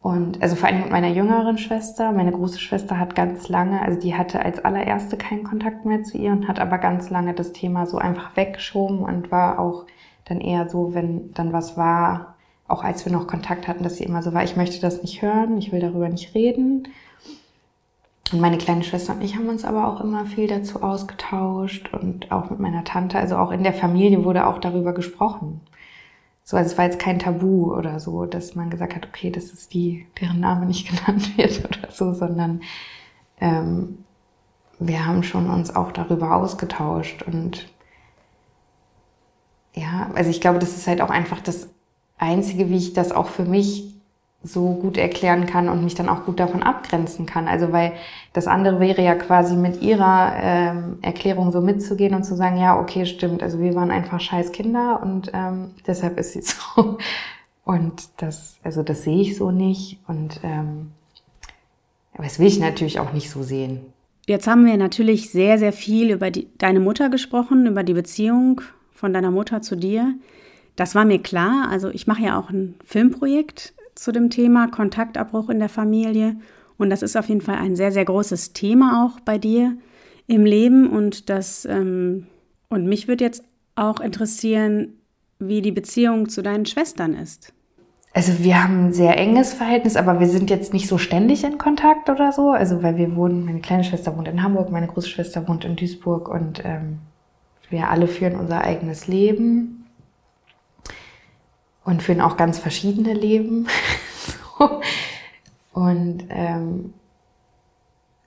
[0.02, 2.12] Und also vor allem mit meiner jüngeren Schwester.
[2.12, 6.18] Meine große Schwester hat ganz lange, also die hatte als allererste keinen Kontakt mehr zu
[6.18, 9.86] ihr und hat aber ganz lange das Thema so einfach weggeschoben und war auch
[10.26, 12.36] dann eher so, wenn dann was war,
[12.68, 15.22] auch als wir noch Kontakt hatten, dass sie immer so war, ich möchte das nicht
[15.22, 16.88] hören, ich will darüber nicht reden.
[18.32, 22.32] Und meine kleine Schwester und ich haben uns aber auch immer viel dazu ausgetauscht und
[22.32, 25.62] auch mit meiner Tante, also auch in der Familie wurde auch darüber gesprochen.
[26.50, 29.52] So, also es war jetzt kein Tabu oder so, dass man gesagt hat, okay, das
[29.52, 32.62] ist die, deren Name nicht genannt wird oder so, sondern
[33.42, 34.06] ähm,
[34.80, 37.68] wir haben schon uns auch darüber ausgetauscht und
[39.74, 41.68] ja, also ich glaube, das ist halt auch einfach das
[42.18, 43.97] Einzige, wie ich das auch für mich
[44.48, 47.48] so gut erklären kann und mich dann auch gut davon abgrenzen kann.
[47.48, 47.94] Also weil
[48.34, 52.80] das andere wäre ja quasi mit ihrer ähm, Erklärung so mitzugehen und zu sagen, ja,
[52.80, 56.42] okay, stimmt, also wir waren einfach scheiß Kinder und ähm, deshalb ist sie
[56.76, 56.98] so.
[57.66, 60.92] Und das, also das sehe ich so nicht und ähm,
[62.14, 63.82] aber das will ich natürlich auch nicht so sehen.
[64.26, 68.62] Jetzt haben wir natürlich sehr, sehr viel über die, deine Mutter gesprochen, über die Beziehung
[68.92, 70.16] von deiner Mutter zu dir.
[70.76, 71.68] Das war mir klar.
[71.70, 76.36] Also ich mache ja auch ein Filmprojekt zu dem Thema Kontaktabbruch in der Familie.
[76.78, 79.76] Und das ist auf jeden Fall ein sehr, sehr großes Thema auch bei dir
[80.28, 80.90] im Leben.
[80.90, 82.28] Und das, ähm,
[82.70, 83.44] und mich würde jetzt
[83.76, 84.94] auch interessieren,
[85.40, 87.54] wie die Beziehung zu deinen Schwestern ist.
[88.14, 91.60] Also wir haben ein sehr enges Verhältnis, aber wir sind jetzt nicht so ständig in
[91.60, 92.50] Kontakt oder so.
[92.50, 95.76] Also weil wir wohnen, meine kleine Schwester wohnt in Hamburg, meine große Schwester wohnt in
[95.76, 97.00] Duisburg und ähm,
[97.70, 99.77] wir alle führen unser eigenes Leben
[101.88, 103.68] und führen auch ganz verschiedene Leben.
[104.60, 104.82] so.
[105.74, 106.94] Und ähm,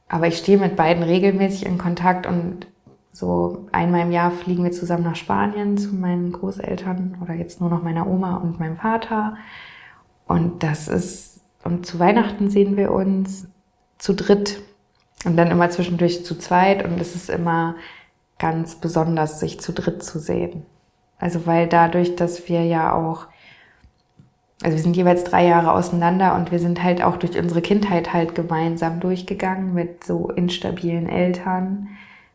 [0.08, 2.66] aber ich stehe mit beiden regelmäßig in Kontakt und
[3.12, 7.68] so einmal im Jahr fliegen wir zusammen nach Spanien zu meinen Großeltern oder jetzt nur
[7.68, 9.36] noch meiner Oma und meinem Vater.
[10.26, 13.46] Und das ist, und zu Weihnachten sehen wir uns
[13.98, 14.62] zu dritt
[15.24, 17.76] und dann immer zwischendurch zu zweit und es ist immer
[18.38, 20.64] ganz besonders, sich zu dritt zu sehen.
[21.18, 23.26] Also weil dadurch, dass wir ja auch
[24.62, 28.12] also wir sind jeweils drei Jahre auseinander und wir sind halt auch durch unsere Kindheit
[28.12, 31.88] halt gemeinsam durchgegangen mit so instabilen Eltern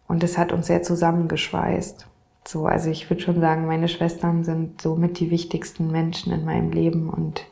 [0.08, 2.08] und das hat uns sehr zusammengeschweißt.
[2.48, 6.72] So, also ich würde schon sagen, meine Schwestern sind somit die wichtigsten Menschen in meinem
[6.72, 7.46] Leben und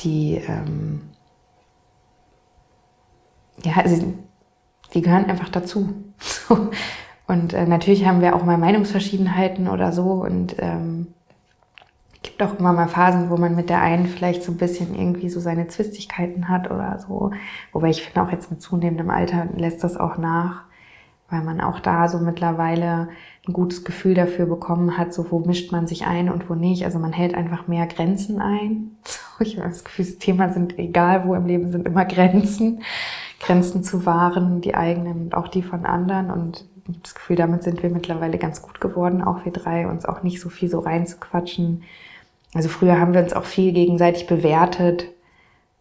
[0.00, 1.02] die, ähm,
[3.62, 4.14] ja, also
[4.92, 5.92] die gehören einfach dazu.
[7.26, 11.14] Und äh, natürlich haben wir auch mal Meinungsverschiedenheiten oder so und ähm,
[12.24, 15.28] gibt auch immer mal Phasen, wo man mit der einen vielleicht so ein bisschen irgendwie
[15.28, 17.30] so seine Zwistigkeiten hat oder so.
[17.72, 20.62] Wobei ich finde auch jetzt mit zunehmendem Alter lässt das auch nach,
[21.30, 23.08] weil man auch da so mittlerweile
[23.46, 26.84] ein gutes Gefühl dafür bekommen hat, so wo mischt man sich ein und wo nicht.
[26.84, 28.96] Also man hält einfach mehr Grenzen ein.
[29.40, 32.82] Ich habe das Gefühl, das Thema sind egal wo im Leben sind immer Grenzen.
[33.40, 36.30] Grenzen zu wahren, die eigenen und auch die von anderen.
[36.30, 36.66] Und
[37.02, 40.40] das Gefühl, damit sind wir mittlerweile ganz gut geworden, auch wir drei, uns auch nicht
[40.40, 41.82] so viel so reinzuquatschen.
[42.54, 45.06] Also früher haben wir uns auch viel gegenseitig bewertet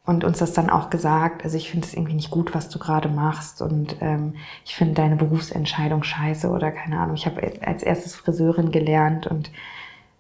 [0.06, 1.44] und uns das dann auch gesagt.
[1.44, 4.96] Also ich finde es irgendwie nicht gut, was du gerade machst und ähm, ich finde
[4.96, 7.16] deine Berufsentscheidung scheiße oder keine Ahnung.
[7.16, 9.52] Ich habe als erstes Friseurin gelernt und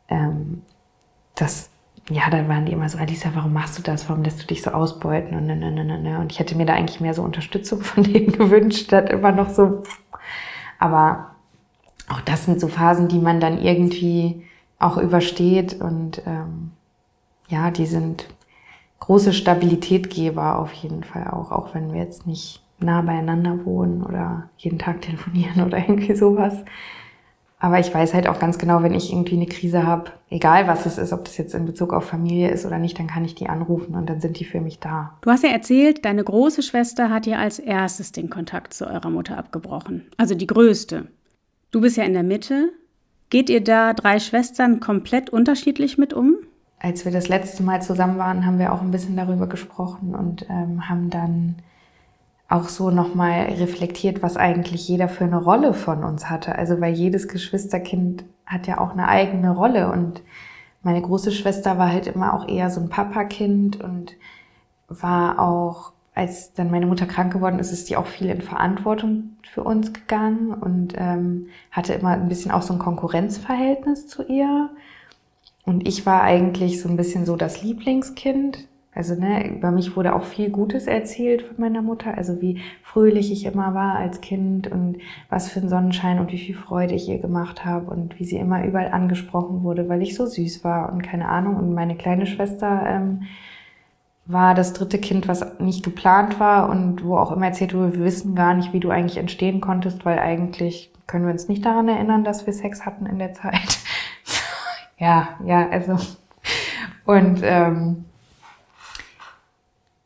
[0.08, 0.62] ähm,
[1.36, 1.70] das,
[2.10, 4.08] ja, dann waren die immer so, Alisa, warum machst du das?
[4.08, 5.36] Warum lässt du dich so ausbeuten?
[5.36, 6.20] Und, ne, ne, ne.
[6.20, 9.50] und ich hätte mir da eigentlich mehr so Unterstützung von denen gewünscht, statt immer noch
[9.50, 9.84] so.
[10.80, 11.32] Aber
[12.10, 14.46] auch das sind so Phasen, die man dann irgendwie
[14.84, 16.72] auch übersteht und ähm,
[17.48, 18.28] ja, die sind
[19.00, 24.50] große Stabilitätgeber auf jeden Fall auch, auch wenn wir jetzt nicht nah beieinander wohnen oder
[24.58, 26.56] jeden Tag telefonieren oder irgendwie sowas.
[27.60, 30.86] Aber ich weiß halt auch ganz genau, wenn ich irgendwie eine Krise habe, egal was
[30.86, 33.36] es ist, ob das jetzt in Bezug auf Familie ist oder nicht, dann kann ich
[33.36, 35.18] die anrufen und dann sind die für mich da.
[35.22, 39.10] Du hast ja erzählt, deine große Schwester hat ja als erstes den Kontakt zu eurer
[39.10, 40.08] Mutter abgebrochen.
[40.18, 41.08] Also die größte.
[41.72, 42.74] Du bist ja in der Mitte.
[43.34, 46.38] Geht ihr da drei Schwestern komplett unterschiedlich mit um?
[46.84, 50.46] als wir das letzte Mal zusammen waren, haben wir auch ein bisschen darüber gesprochen und
[50.50, 51.56] ähm, haben dann
[52.50, 56.56] auch so nochmal reflektiert, was eigentlich jeder für eine Rolle von uns hatte.
[56.56, 60.22] Also weil jedes Geschwisterkind hat ja auch eine eigene Rolle und
[60.82, 64.18] meine große Schwester war halt immer auch eher so ein Papakind und
[64.90, 69.38] war auch, als dann meine Mutter krank geworden ist, ist die auch viel in Verantwortung
[69.52, 74.70] für uns gegangen und ähm, hatte immer ein bisschen auch so ein Konkurrenzverhältnis zu ihr.
[75.66, 78.68] Und ich war eigentlich so ein bisschen so das Lieblingskind.
[78.96, 82.16] Also ne, über mich wurde auch viel Gutes erzählt von meiner Mutter.
[82.16, 84.98] Also wie fröhlich ich immer war als Kind und
[85.30, 88.38] was für ein Sonnenschein und wie viel Freude ich ihr gemacht habe und wie sie
[88.38, 91.56] immer überall angesprochen wurde, weil ich so süß war und keine Ahnung.
[91.56, 93.24] Und meine kleine Schwester ähm,
[94.26, 98.06] war das dritte Kind, was nicht geplant war und wo auch immer erzählt wurde, wir
[98.06, 101.90] wissen gar nicht, wie du eigentlich entstehen konntest, weil eigentlich können wir uns nicht daran
[101.90, 103.80] erinnern, dass wir Sex hatten in der Zeit.
[104.98, 105.98] ja, ja, also
[107.06, 108.06] und ähm,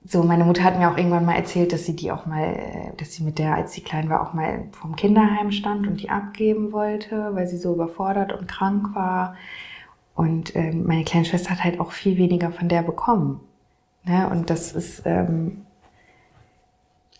[0.03, 2.95] so, meine Mutter hat mir auch irgendwann mal erzählt, dass sie die auch mal, äh,
[2.97, 6.10] dass sie mit der, als sie klein war, auch mal vom Kinderheim stand und die
[6.10, 9.36] abgeben wollte, weil sie so überfordert und krank war.
[10.15, 13.41] Und ähm, meine kleine Schwester hat halt auch viel weniger von der bekommen.
[14.08, 14.30] Ne?
[14.30, 15.65] Und das ist, ähm,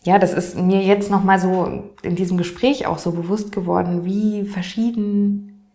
[0.04, 4.46] ja, das ist mir jetzt nochmal so in diesem Gespräch auch so bewusst geworden, wie
[4.46, 5.70] verschieden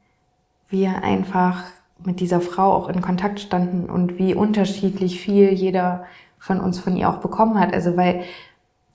[0.69, 1.65] wir einfach
[2.05, 6.05] mit dieser Frau auch in Kontakt standen und wie unterschiedlich viel jeder
[6.39, 7.75] von uns von ihr auch bekommen hat.
[7.75, 8.25] Also weil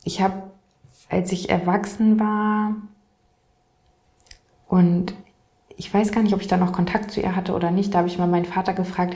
[0.03, 0.43] ich habe,
[1.09, 2.75] als ich erwachsen war
[4.67, 5.13] und
[5.77, 7.99] ich weiß gar nicht, ob ich da noch Kontakt zu ihr hatte oder nicht, da
[7.99, 9.15] habe ich mal meinen Vater gefragt,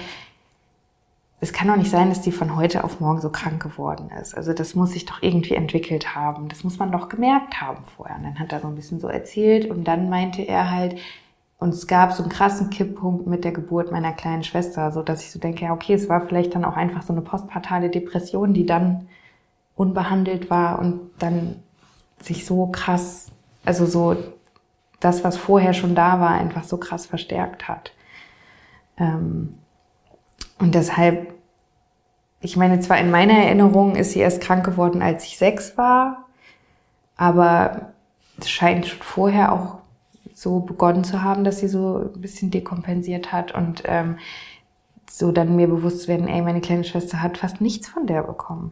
[1.43, 4.37] es kann doch nicht sein, dass die von heute auf morgen so krank geworden ist.
[4.37, 6.47] Also das muss sich doch irgendwie entwickelt haben.
[6.49, 8.17] Das muss man doch gemerkt haben vorher.
[8.17, 10.99] Und dann hat er so ein bisschen so erzählt und dann meinte er halt,
[11.57, 15.23] und es gab so einen krassen Kipppunkt mit der Geburt meiner kleinen Schwester, so dass
[15.23, 18.53] ich so denke, ja, okay, es war vielleicht dann auch einfach so eine postpartale Depression,
[18.53, 19.07] die dann
[19.75, 21.55] unbehandelt war und dann
[22.19, 23.31] sich so krass,
[23.65, 24.15] also so
[24.99, 27.93] das, was vorher schon da war, einfach so krass verstärkt hat.
[28.97, 29.55] Ähm,
[30.61, 31.33] und deshalb,
[32.39, 36.27] ich meine, zwar in meiner Erinnerung ist sie erst krank geworden, als ich sechs war,
[37.17, 37.93] aber
[38.39, 39.79] es scheint schon vorher auch
[40.33, 44.17] so begonnen zu haben, dass sie so ein bisschen dekompensiert hat und ähm,
[45.09, 48.71] so dann mir bewusst werden, ey, meine kleine Schwester hat fast nichts von der bekommen.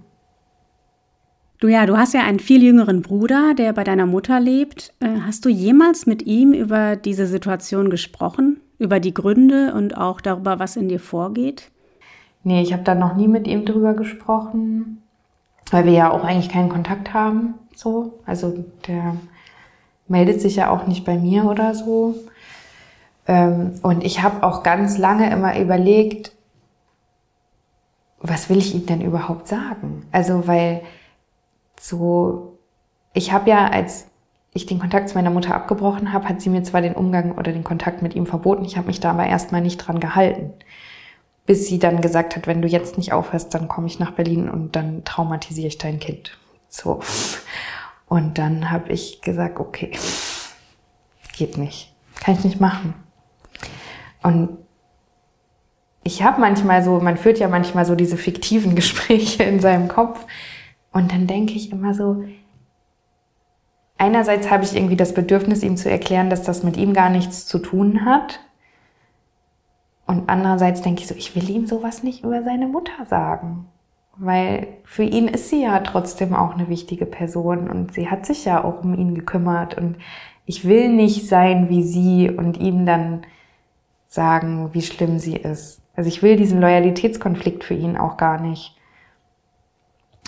[1.59, 4.93] Du ja, du hast ja einen viel jüngeren Bruder, der bei deiner Mutter lebt.
[5.01, 8.61] Äh, hast du jemals mit ihm über diese Situation gesprochen?
[8.77, 11.69] Über die Gründe und auch darüber, was in dir vorgeht?
[12.43, 15.03] Nee, ich habe da noch nie mit ihm drüber gesprochen,
[15.71, 17.55] weil wir ja auch eigentlich keinen Kontakt haben.
[17.75, 19.15] So, also der
[20.07, 22.15] meldet sich ja auch nicht bei mir oder so.
[23.27, 26.31] Ähm, und ich habe auch ganz lange immer überlegt,
[28.21, 30.05] was will ich ihm denn überhaupt sagen?
[30.11, 30.81] Also, weil
[31.79, 32.57] so,
[33.13, 34.07] ich habe ja, als
[34.53, 37.51] ich den Kontakt zu meiner Mutter abgebrochen habe, hat sie mir zwar den Umgang oder
[37.51, 40.53] den Kontakt mit ihm verboten, ich habe mich da aber erstmal nicht dran gehalten.
[41.49, 44.51] Bis sie dann gesagt hat, wenn du jetzt nicht aufhörst, dann komme ich nach Berlin
[44.51, 46.37] und dann traumatisiere ich dein Kind.
[46.67, 46.99] So.
[48.07, 49.97] Und dann habe ich gesagt, okay,
[51.35, 51.91] geht nicht.
[52.23, 52.93] Kann ich nicht machen.
[54.21, 54.59] Und
[56.03, 60.27] ich habe manchmal so, man führt ja manchmal so diese fiktiven Gespräche in seinem Kopf.
[60.91, 62.25] Und dann denke ich immer so,
[63.97, 67.47] einerseits habe ich irgendwie das Bedürfnis, ihm zu erklären, dass das mit ihm gar nichts
[67.47, 68.39] zu tun hat.
[70.09, 73.67] Und andererseits denke ich so, ich will ihm sowas nicht über seine Mutter sagen.
[74.17, 78.43] Weil für ihn ist sie ja trotzdem auch eine wichtige Person und sie hat sich
[78.43, 79.97] ja auch um ihn gekümmert und
[80.47, 83.21] ich will nicht sein wie sie und ihm dann
[84.07, 85.79] sagen, wie schlimm sie ist.
[85.95, 88.75] Also ich will diesen Loyalitätskonflikt für ihn auch gar nicht.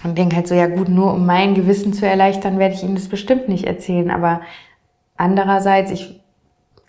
[0.03, 2.93] Und denke halt so, ja gut, nur um mein Gewissen zu erleichtern, werde ich ihm
[2.93, 4.11] das bestimmt nicht erzählen.
[4.11, 4.41] Aber
[5.17, 6.20] andererseits, ich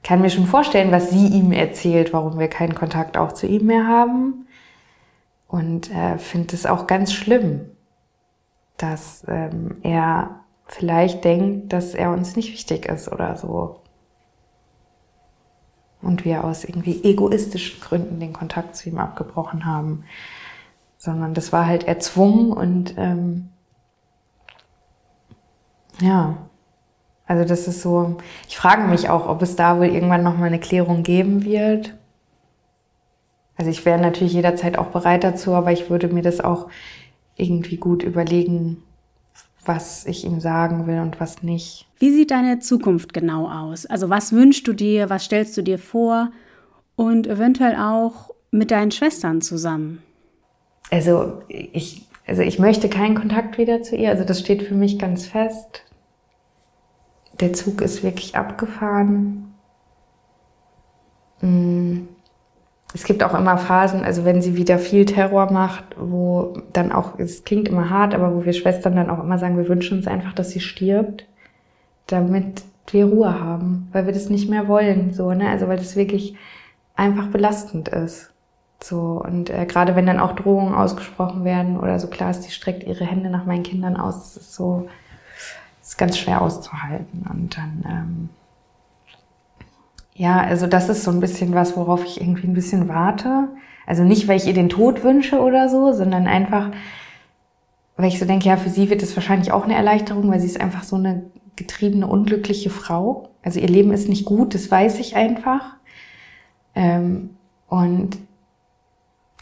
[0.02, 3.66] kann mir schon vorstellen, was sie ihm erzählt, warum wir keinen Kontakt auch zu ihm
[3.66, 4.46] mehr haben.
[5.46, 7.70] Und äh, finde es auch ganz schlimm,
[8.78, 13.80] dass ähm, er vielleicht denkt, dass er uns nicht wichtig ist oder so.
[16.00, 20.04] Und wir aus irgendwie egoistischen Gründen den Kontakt zu ihm abgebrochen haben,
[20.98, 23.50] sondern das war halt erzwungen und ähm,
[26.00, 26.36] ja,
[27.32, 30.60] also das ist so, ich frage mich auch, ob es da wohl irgendwann nochmal eine
[30.60, 31.94] Klärung geben wird.
[33.56, 36.68] Also ich wäre natürlich jederzeit auch bereit dazu, aber ich würde mir das auch
[37.36, 38.82] irgendwie gut überlegen,
[39.64, 41.86] was ich ihm sagen will und was nicht.
[41.98, 43.86] Wie sieht deine Zukunft genau aus?
[43.86, 46.32] Also was wünschst du dir, was stellst du dir vor
[46.96, 50.02] und eventuell auch mit deinen Schwestern zusammen?
[50.90, 54.98] Also ich, also ich möchte keinen Kontakt wieder zu ihr, also das steht für mich
[54.98, 55.84] ganz fest.
[57.40, 59.54] Der Zug ist wirklich abgefahren.
[61.40, 62.08] Hm
[62.94, 67.18] es gibt auch immer Phasen, also wenn sie wieder viel Terror macht, wo dann auch,
[67.18, 70.06] es klingt immer hart, aber wo wir Schwestern dann auch immer sagen, wir wünschen uns
[70.06, 71.26] einfach, dass sie stirbt,
[72.06, 75.96] damit wir Ruhe haben, weil wir das nicht mehr wollen, so, ne, also weil das
[75.96, 76.36] wirklich
[76.94, 78.30] einfach belastend ist.
[78.82, 82.50] So, und äh, gerade wenn dann auch Drohungen ausgesprochen werden oder so, klar ist, die
[82.50, 84.88] streckt ihre Hände nach meinen Kindern aus, das ist so,
[85.82, 87.26] ist ganz schwer auszuhalten.
[87.30, 88.28] Und dann, ähm,
[90.14, 93.48] ja, also das ist so ein bisschen was, worauf ich irgendwie ein bisschen warte.
[93.86, 96.70] Also nicht, weil ich ihr den Tod wünsche oder so, sondern einfach,
[97.96, 100.46] weil ich so denke, ja, für sie wird es wahrscheinlich auch eine Erleichterung, weil sie
[100.46, 101.24] ist einfach so eine
[101.56, 103.30] getriebene, unglückliche Frau.
[103.42, 105.76] Also ihr Leben ist nicht gut, das weiß ich einfach.
[106.74, 107.30] Ähm,
[107.66, 108.18] und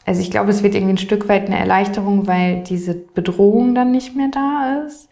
[0.06, 3.92] also ich glaube, es wird irgendwie ein Stück weit eine Erleichterung, weil diese Bedrohung dann
[3.92, 5.08] nicht mehr da ist.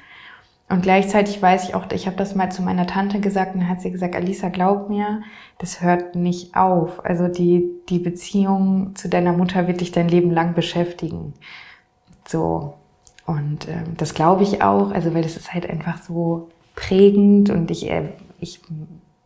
[0.71, 3.71] Und gleichzeitig weiß ich auch, ich habe das mal zu meiner Tante gesagt und dann
[3.71, 5.23] hat sie gesagt, Alisa, glaub mir,
[5.59, 7.05] das hört nicht auf.
[7.07, 11.33] Also die, die Beziehung zu deiner Mutter wird dich dein Leben lang beschäftigen.
[12.27, 12.75] So.
[13.25, 17.71] Und äh, das glaube ich auch, also weil das ist halt einfach so prägend und
[17.71, 18.61] ich, äh, ich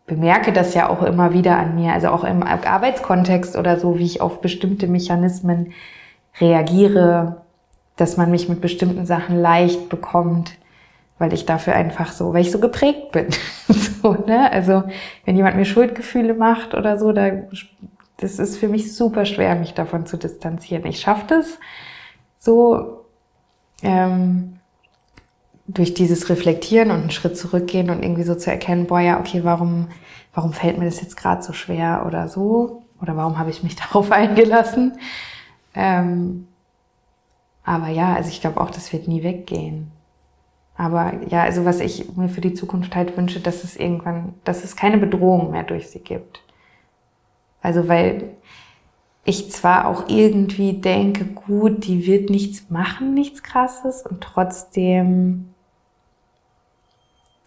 [0.07, 4.05] bemerke das ja auch immer wieder an mir, also auch im Arbeitskontext oder so, wie
[4.05, 5.72] ich auf bestimmte Mechanismen
[6.40, 7.43] reagiere,
[7.97, 10.53] dass man mich mit bestimmten Sachen leicht bekommt
[11.23, 13.29] weil ich dafür einfach so, weil ich so geprägt bin.
[13.68, 14.51] so, ne?
[14.51, 14.83] Also
[15.25, 17.31] wenn jemand mir Schuldgefühle macht oder so, da,
[18.16, 20.85] das ist für mich super schwer, mich davon zu distanzieren.
[20.85, 21.59] Ich schaffe das
[22.41, 23.05] so
[23.83, 24.59] ähm,
[25.68, 29.45] durch dieses Reflektieren und einen Schritt zurückgehen und irgendwie so zu erkennen, boah ja, okay,
[29.45, 29.87] warum,
[30.35, 32.83] warum fällt mir das jetzt gerade so schwer oder so?
[33.01, 34.99] Oder warum habe ich mich darauf eingelassen?
[35.77, 36.49] Ähm,
[37.62, 39.93] aber ja, also ich glaube auch, das wird nie weggehen.
[40.83, 44.64] Aber ja, also was ich mir für die Zukunft halt wünsche, dass es irgendwann, dass
[44.64, 46.43] es keine Bedrohung mehr durch sie gibt.
[47.62, 48.30] Also weil
[49.24, 55.55] ich zwar auch irgendwie denke, gut, die wird nichts machen, nichts krasses und trotzdem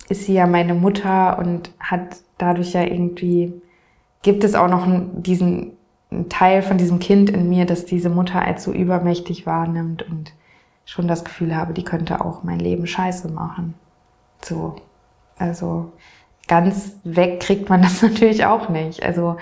[0.08, 3.52] ist sie ja meine Mutter und hat dadurch ja irgendwie,
[4.22, 5.74] gibt es auch noch diesen
[6.30, 10.32] Teil von diesem Kind in mir, das diese Mutter als so übermächtig wahrnimmt und
[10.86, 13.74] schon das Gefühl habe, die könnte auch mein Leben scheiße machen.
[14.44, 14.76] So.
[15.38, 15.92] Also
[16.48, 19.04] ganz weg kriegt man das natürlich auch nicht.
[19.04, 19.38] Also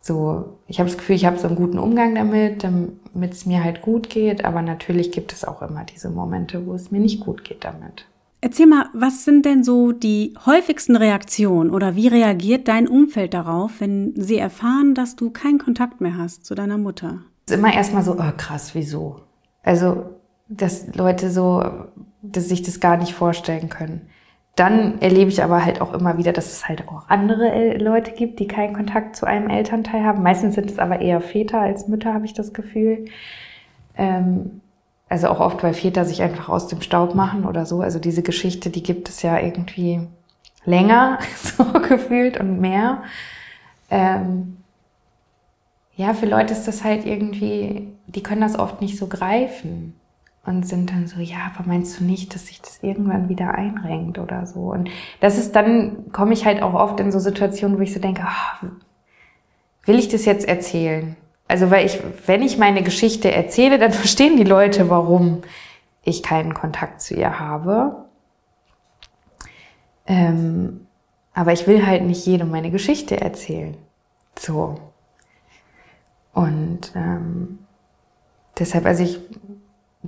[0.00, 3.64] so, ich habe das Gefühl, ich habe so einen guten Umgang damit, damit es mir
[3.64, 7.20] halt gut geht, aber natürlich gibt es auch immer diese Momente, wo es mir nicht
[7.20, 8.04] gut geht damit.
[8.42, 13.80] Erzähl mal, was sind denn so die häufigsten Reaktionen oder wie reagiert dein Umfeld darauf,
[13.80, 17.20] wenn sie erfahren, dass du keinen Kontakt mehr hast zu deiner Mutter?
[17.46, 19.22] Es ist immer erstmal so, oh krass, wieso?
[19.62, 20.10] Also
[20.56, 21.64] dass Leute so,
[22.22, 24.08] dass sich das gar nicht vorstellen können.
[24.56, 28.38] Dann erlebe ich aber halt auch immer wieder, dass es halt auch andere Leute gibt,
[28.38, 30.22] die keinen Kontakt zu einem Elternteil haben.
[30.22, 33.06] Meistens sind es aber eher Väter als Mütter, habe ich das Gefühl.
[33.96, 34.60] Ähm,
[35.08, 37.80] also auch oft, weil Väter sich einfach aus dem Staub machen oder so.
[37.80, 40.06] Also diese Geschichte, die gibt es ja irgendwie
[40.64, 43.02] länger so gefühlt und mehr.
[43.90, 44.58] Ähm,
[45.96, 49.94] ja, für Leute ist das halt irgendwie, die können das oft nicht so greifen
[50.46, 54.18] und sind dann so, ja, aber meinst du nicht, dass sich das irgendwann wieder einrenkt
[54.18, 54.72] oder so?
[54.72, 54.90] Und
[55.20, 58.22] das ist dann, komme ich halt auch oft in so Situationen, wo ich so denke,
[58.26, 58.66] oh,
[59.86, 61.16] will ich das jetzt erzählen?
[61.48, 65.42] Also, weil ich, wenn ich meine Geschichte erzähle, dann verstehen die Leute, warum
[66.02, 68.04] ich keinen Kontakt zu ihr habe.
[70.06, 70.86] Ähm,
[71.32, 73.76] aber ich will halt nicht jedem meine Geschichte erzählen.
[74.38, 74.78] So.
[76.34, 77.60] Und ähm,
[78.58, 79.20] deshalb, also ich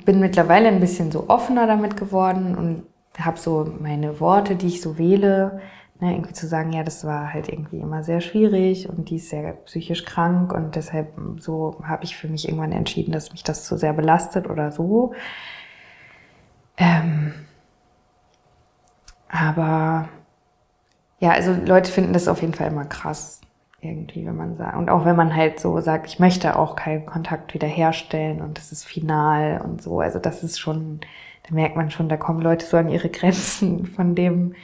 [0.05, 2.85] bin mittlerweile ein bisschen so offener damit geworden und
[3.19, 5.61] habe so meine Worte, die ich so wähle,
[6.01, 9.31] ne, irgendwie zu sagen, ja, das war halt irgendwie immer sehr schwierig und die ist
[9.31, 13.65] sehr psychisch krank und deshalb so habe ich für mich irgendwann entschieden, dass mich das
[13.65, 15.15] zu sehr belastet oder so.
[16.77, 17.33] Ähm,
[19.29, 20.09] aber
[21.21, 23.41] ja, also Leute finden das auf jeden Fall immer krass
[23.81, 24.77] irgendwie, wenn man sagt.
[24.77, 28.73] Und auch wenn man halt so sagt, ich möchte auch keinen Kontakt wiederherstellen und das
[28.73, 30.01] ist final und so.
[30.01, 31.01] Also das ist schon,
[31.49, 34.55] da merkt man schon, da kommen Leute so an ihre Grenzen von dem,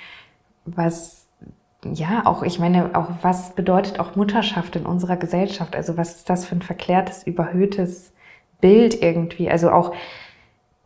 [0.64, 1.26] was,
[1.84, 5.76] ja, auch, ich meine, auch was bedeutet auch Mutterschaft in unserer Gesellschaft?
[5.76, 8.12] Also was ist das für ein verklärtes, überhöhtes
[8.60, 9.50] Bild irgendwie?
[9.50, 9.94] Also auch,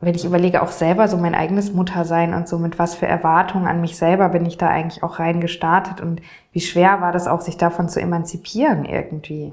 [0.01, 3.67] wenn ich überlege, auch selber so mein eigenes Muttersein und so mit was für Erwartungen
[3.67, 6.21] an mich selber bin ich da eigentlich auch reingestartet und
[6.53, 9.53] wie schwer war das auch, sich davon zu emanzipieren irgendwie.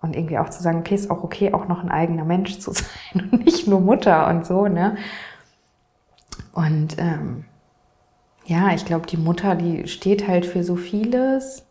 [0.00, 2.72] Und irgendwie auch zu sagen, okay, ist auch okay, auch noch ein eigener Mensch zu
[2.72, 4.96] sein und nicht nur Mutter und so, ne?
[6.52, 7.44] Und ähm,
[8.46, 11.66] ja, ich glaube, die Mutter, die steht halt für so vieles.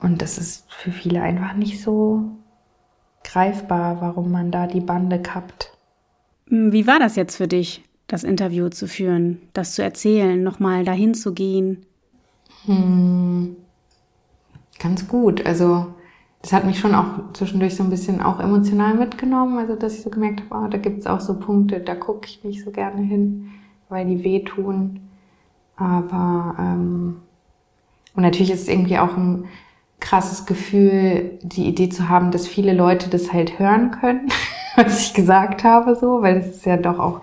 [0.00, 2.24] Und das ist für viele einfach nicht so
[3.24, 5.71] greifbar, warum man da die Bande kappt.
[6.48, 10.84] Hm, wie war das jetzt für dich, das Interview zu führen, das zu erzählen, nochmal
[10.84, 11.86] dahin zu gehen?
[12.66, 13.56] Hm,
[14.78, 15.44] ganz gut.
[15.46, 15.86] Also
[16.42, 19.58] das hat mich schon auch zwischendurch so ein bisschen auch emotional mitgenommen.
[19.58, 22.26] Also dass ich so gemerkt habe, oh, da gibt es auch so Punkte, da gucke
[22.26, 23.50] ich nicht so gerne hin,
[23.88, 25.00] weil die wehtun.
[25.76, 27.16] Aber ähm,
[28.14, 29.46] und natürlich ist es irgendwie auch ein
[30.00, 34.28] krasses Gefühl, die Idee zu haben, dass viele Leute das halt hören können.
[34.76, 37.20] was ich gesagt habe, so, weil es ist ja doch auch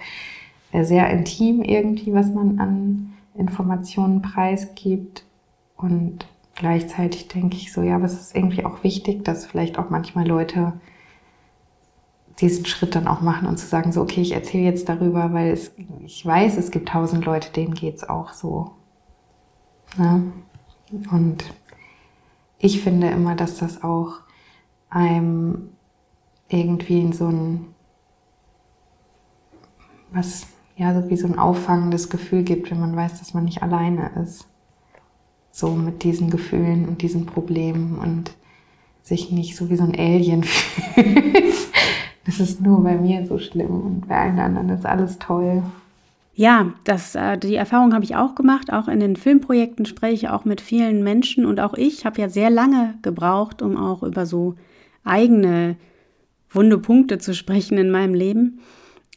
[0.73, 5.23] sehr intim irgendwie, was man an Informationen preisgibt.
[5.77, 9.89] Und gleichzeitig denke ich so, ja, aber es ist irgendwie auch wichtig, dass vielleicht auch
[9.89, 10.73] manchmal Leute
[12.39, 15.51] diesen Schritt dann auch machen und zu sagen, so, okay, ich erzähle jetzt darüber, weil
[15.51, 15.71] es,
[16.05, 18.71] ich weiß, es gibt tausend Leute, denen geht's auch so.
[19.97, 20.21] Ja?
[21.11, 21.43] Und
[22.57, 24.19] ich finde immer, dass das auch
[24.89, 25.69] einem
[26.49, 27.67] irgendwie in so ein,
[30.11, 33.63] was, ja, so wie so ein auffangendes Gefühl gibt, wenn man weiß, dass man nicht
[33.63, 34.47] alleine ist.
[35.51, 38.31] So mit diesen Gefühlen und diesen Problemen und
[39.03, 41.55] sich nicht so wie so ein Alien fühlt.
[42.25, 45.63] das ist nur bei mir so schlimm und bei allen anderen ist alles toll.
[46.33, 48.71] Ja, das, äh, die Erfahrung habe ich auch gemacht.
[48.71, 52.29] Auch in den Filmprojekten spreche ich auch mit vielen Menschen und auch ich habe ja
[52.29, 54.55] sehr lange gebraucht, um auch über so
[55.03, 55.75] eigene
[56.49, 58.59] wunde Punkte zu sprechen in meinem Leben.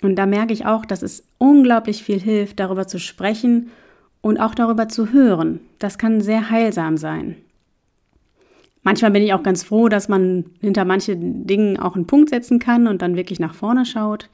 [0.03, 3.71] Und da merke ich auch, dass es unglaublich viel hilft, darüber zu sprechen
[4.21, 5.61] und auch darüber zu hören.
[5.79, 7.37] Das kann sehr heilsam sein.
[8.83, 12.59] Manchmal bin ich auch ganz froh, dass man hinter manchen Dingen auch einen Punkt setzen
[12.59, 14.29] kann und dann wirklich nach vorne schaut.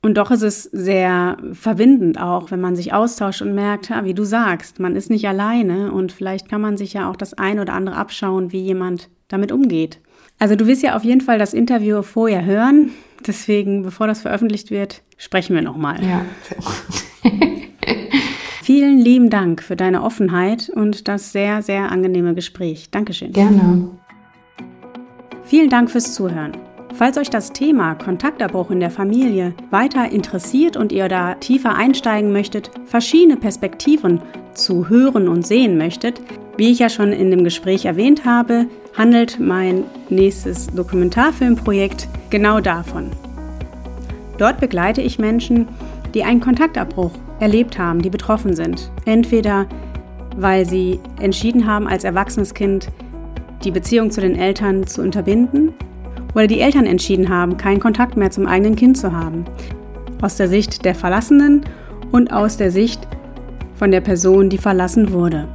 [0.00, 4.22] Und doch ist es sehr verbindend auch, wenn man sich austauscht und merkt, wie du
[4.24, 7.72] sagst, man ist nicht alleine und vielleicht kann man sich ja auch das ein oder
[7.72, 9.98] andere abschauen, wie jemand damit umgeht.
[10.38, 12.90] Also du wirst ja auf jeden Fall das Interview vorher hören.
[13.26, 16.02] Deswegen, bevor das veröffentlicht wird, sprechen wir nochmal.
[16.04, 16.24] Ja.
[18.62, 22.90] Vielen lieben Dank für deine Offenheit und das sehr, sehr angenehme Gespräch.
[22.90, 23.32] Dankeschön.
[23.32, 23.90] Gerne.
[25.44, 26.52] Vielen Dank fürs Zuhören.
[26.96, 32.32] Falls euch das Thema Kontaktabbruch in der Familie weiter interessiert und ihr da tiefer einsteigen
[32.32, 34.22] möchtet, verschiedene Perspektiven
[34.54, 36.20] zu hören und sehen möchtet,
[36.56, 38.66] wie ich ja schon in dem Gespräch erwähnt habe,
[38.96, 43.10] handelt mein nächstes Dokumentarfilmprojekt genau davon.
[44.38, 45.66] Dort begleite ich Menschen,
[46.14, 48.88] die einen Kontaktabbruch erlebt haben, die betroffen sind.
[49.04, 49.66] Entweder
[50.36, 52.88] weil sie entschieden haben, als erwachsenes Kind
[53.64, 55.74] die Beziehung zu den Eltern zu unterbinden,
[56.34, 59.44] oder die Eltern entschieden haben, keinen Kontakt mehr zum eigenen Kind zu haben.
[60.20, 61.64] Aus der Sicht der Verlassenen
[62.12, 63.06] und aus der Sicht
[63.74, 65.48] von der Person, die verlassen wurde.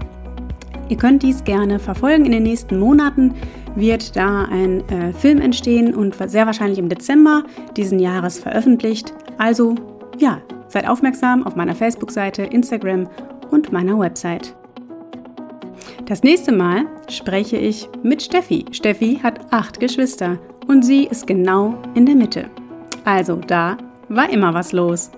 [0.90, 2.26] Ihr könnt dies gerne verfolgen.
[2.26, 3.36] In den nächsten Monaten
[3.76, 7.44] wird da ein äh, Film entstehen und sehr wahrscheinlich im Dezember
[7.78, 9.14] diesen Jahres veröffentlicht.
[9.38, 9.76] Also
[10.18, 13.08] ja, seid aufmerksam auf meiner Facebook-Seite, Instagram
[13.52, 14.56] und meiner Website.
[16.06, 18.66] Das nächste Mal spreche ich mit Steffi.
[18.72, 20.40] Steffi hat acht Geschwister
[20.70, 22.46] und sie ist genau in der Mitte.
[23.04, 23.76] Also da
[24.08, 25.10] war immer was los.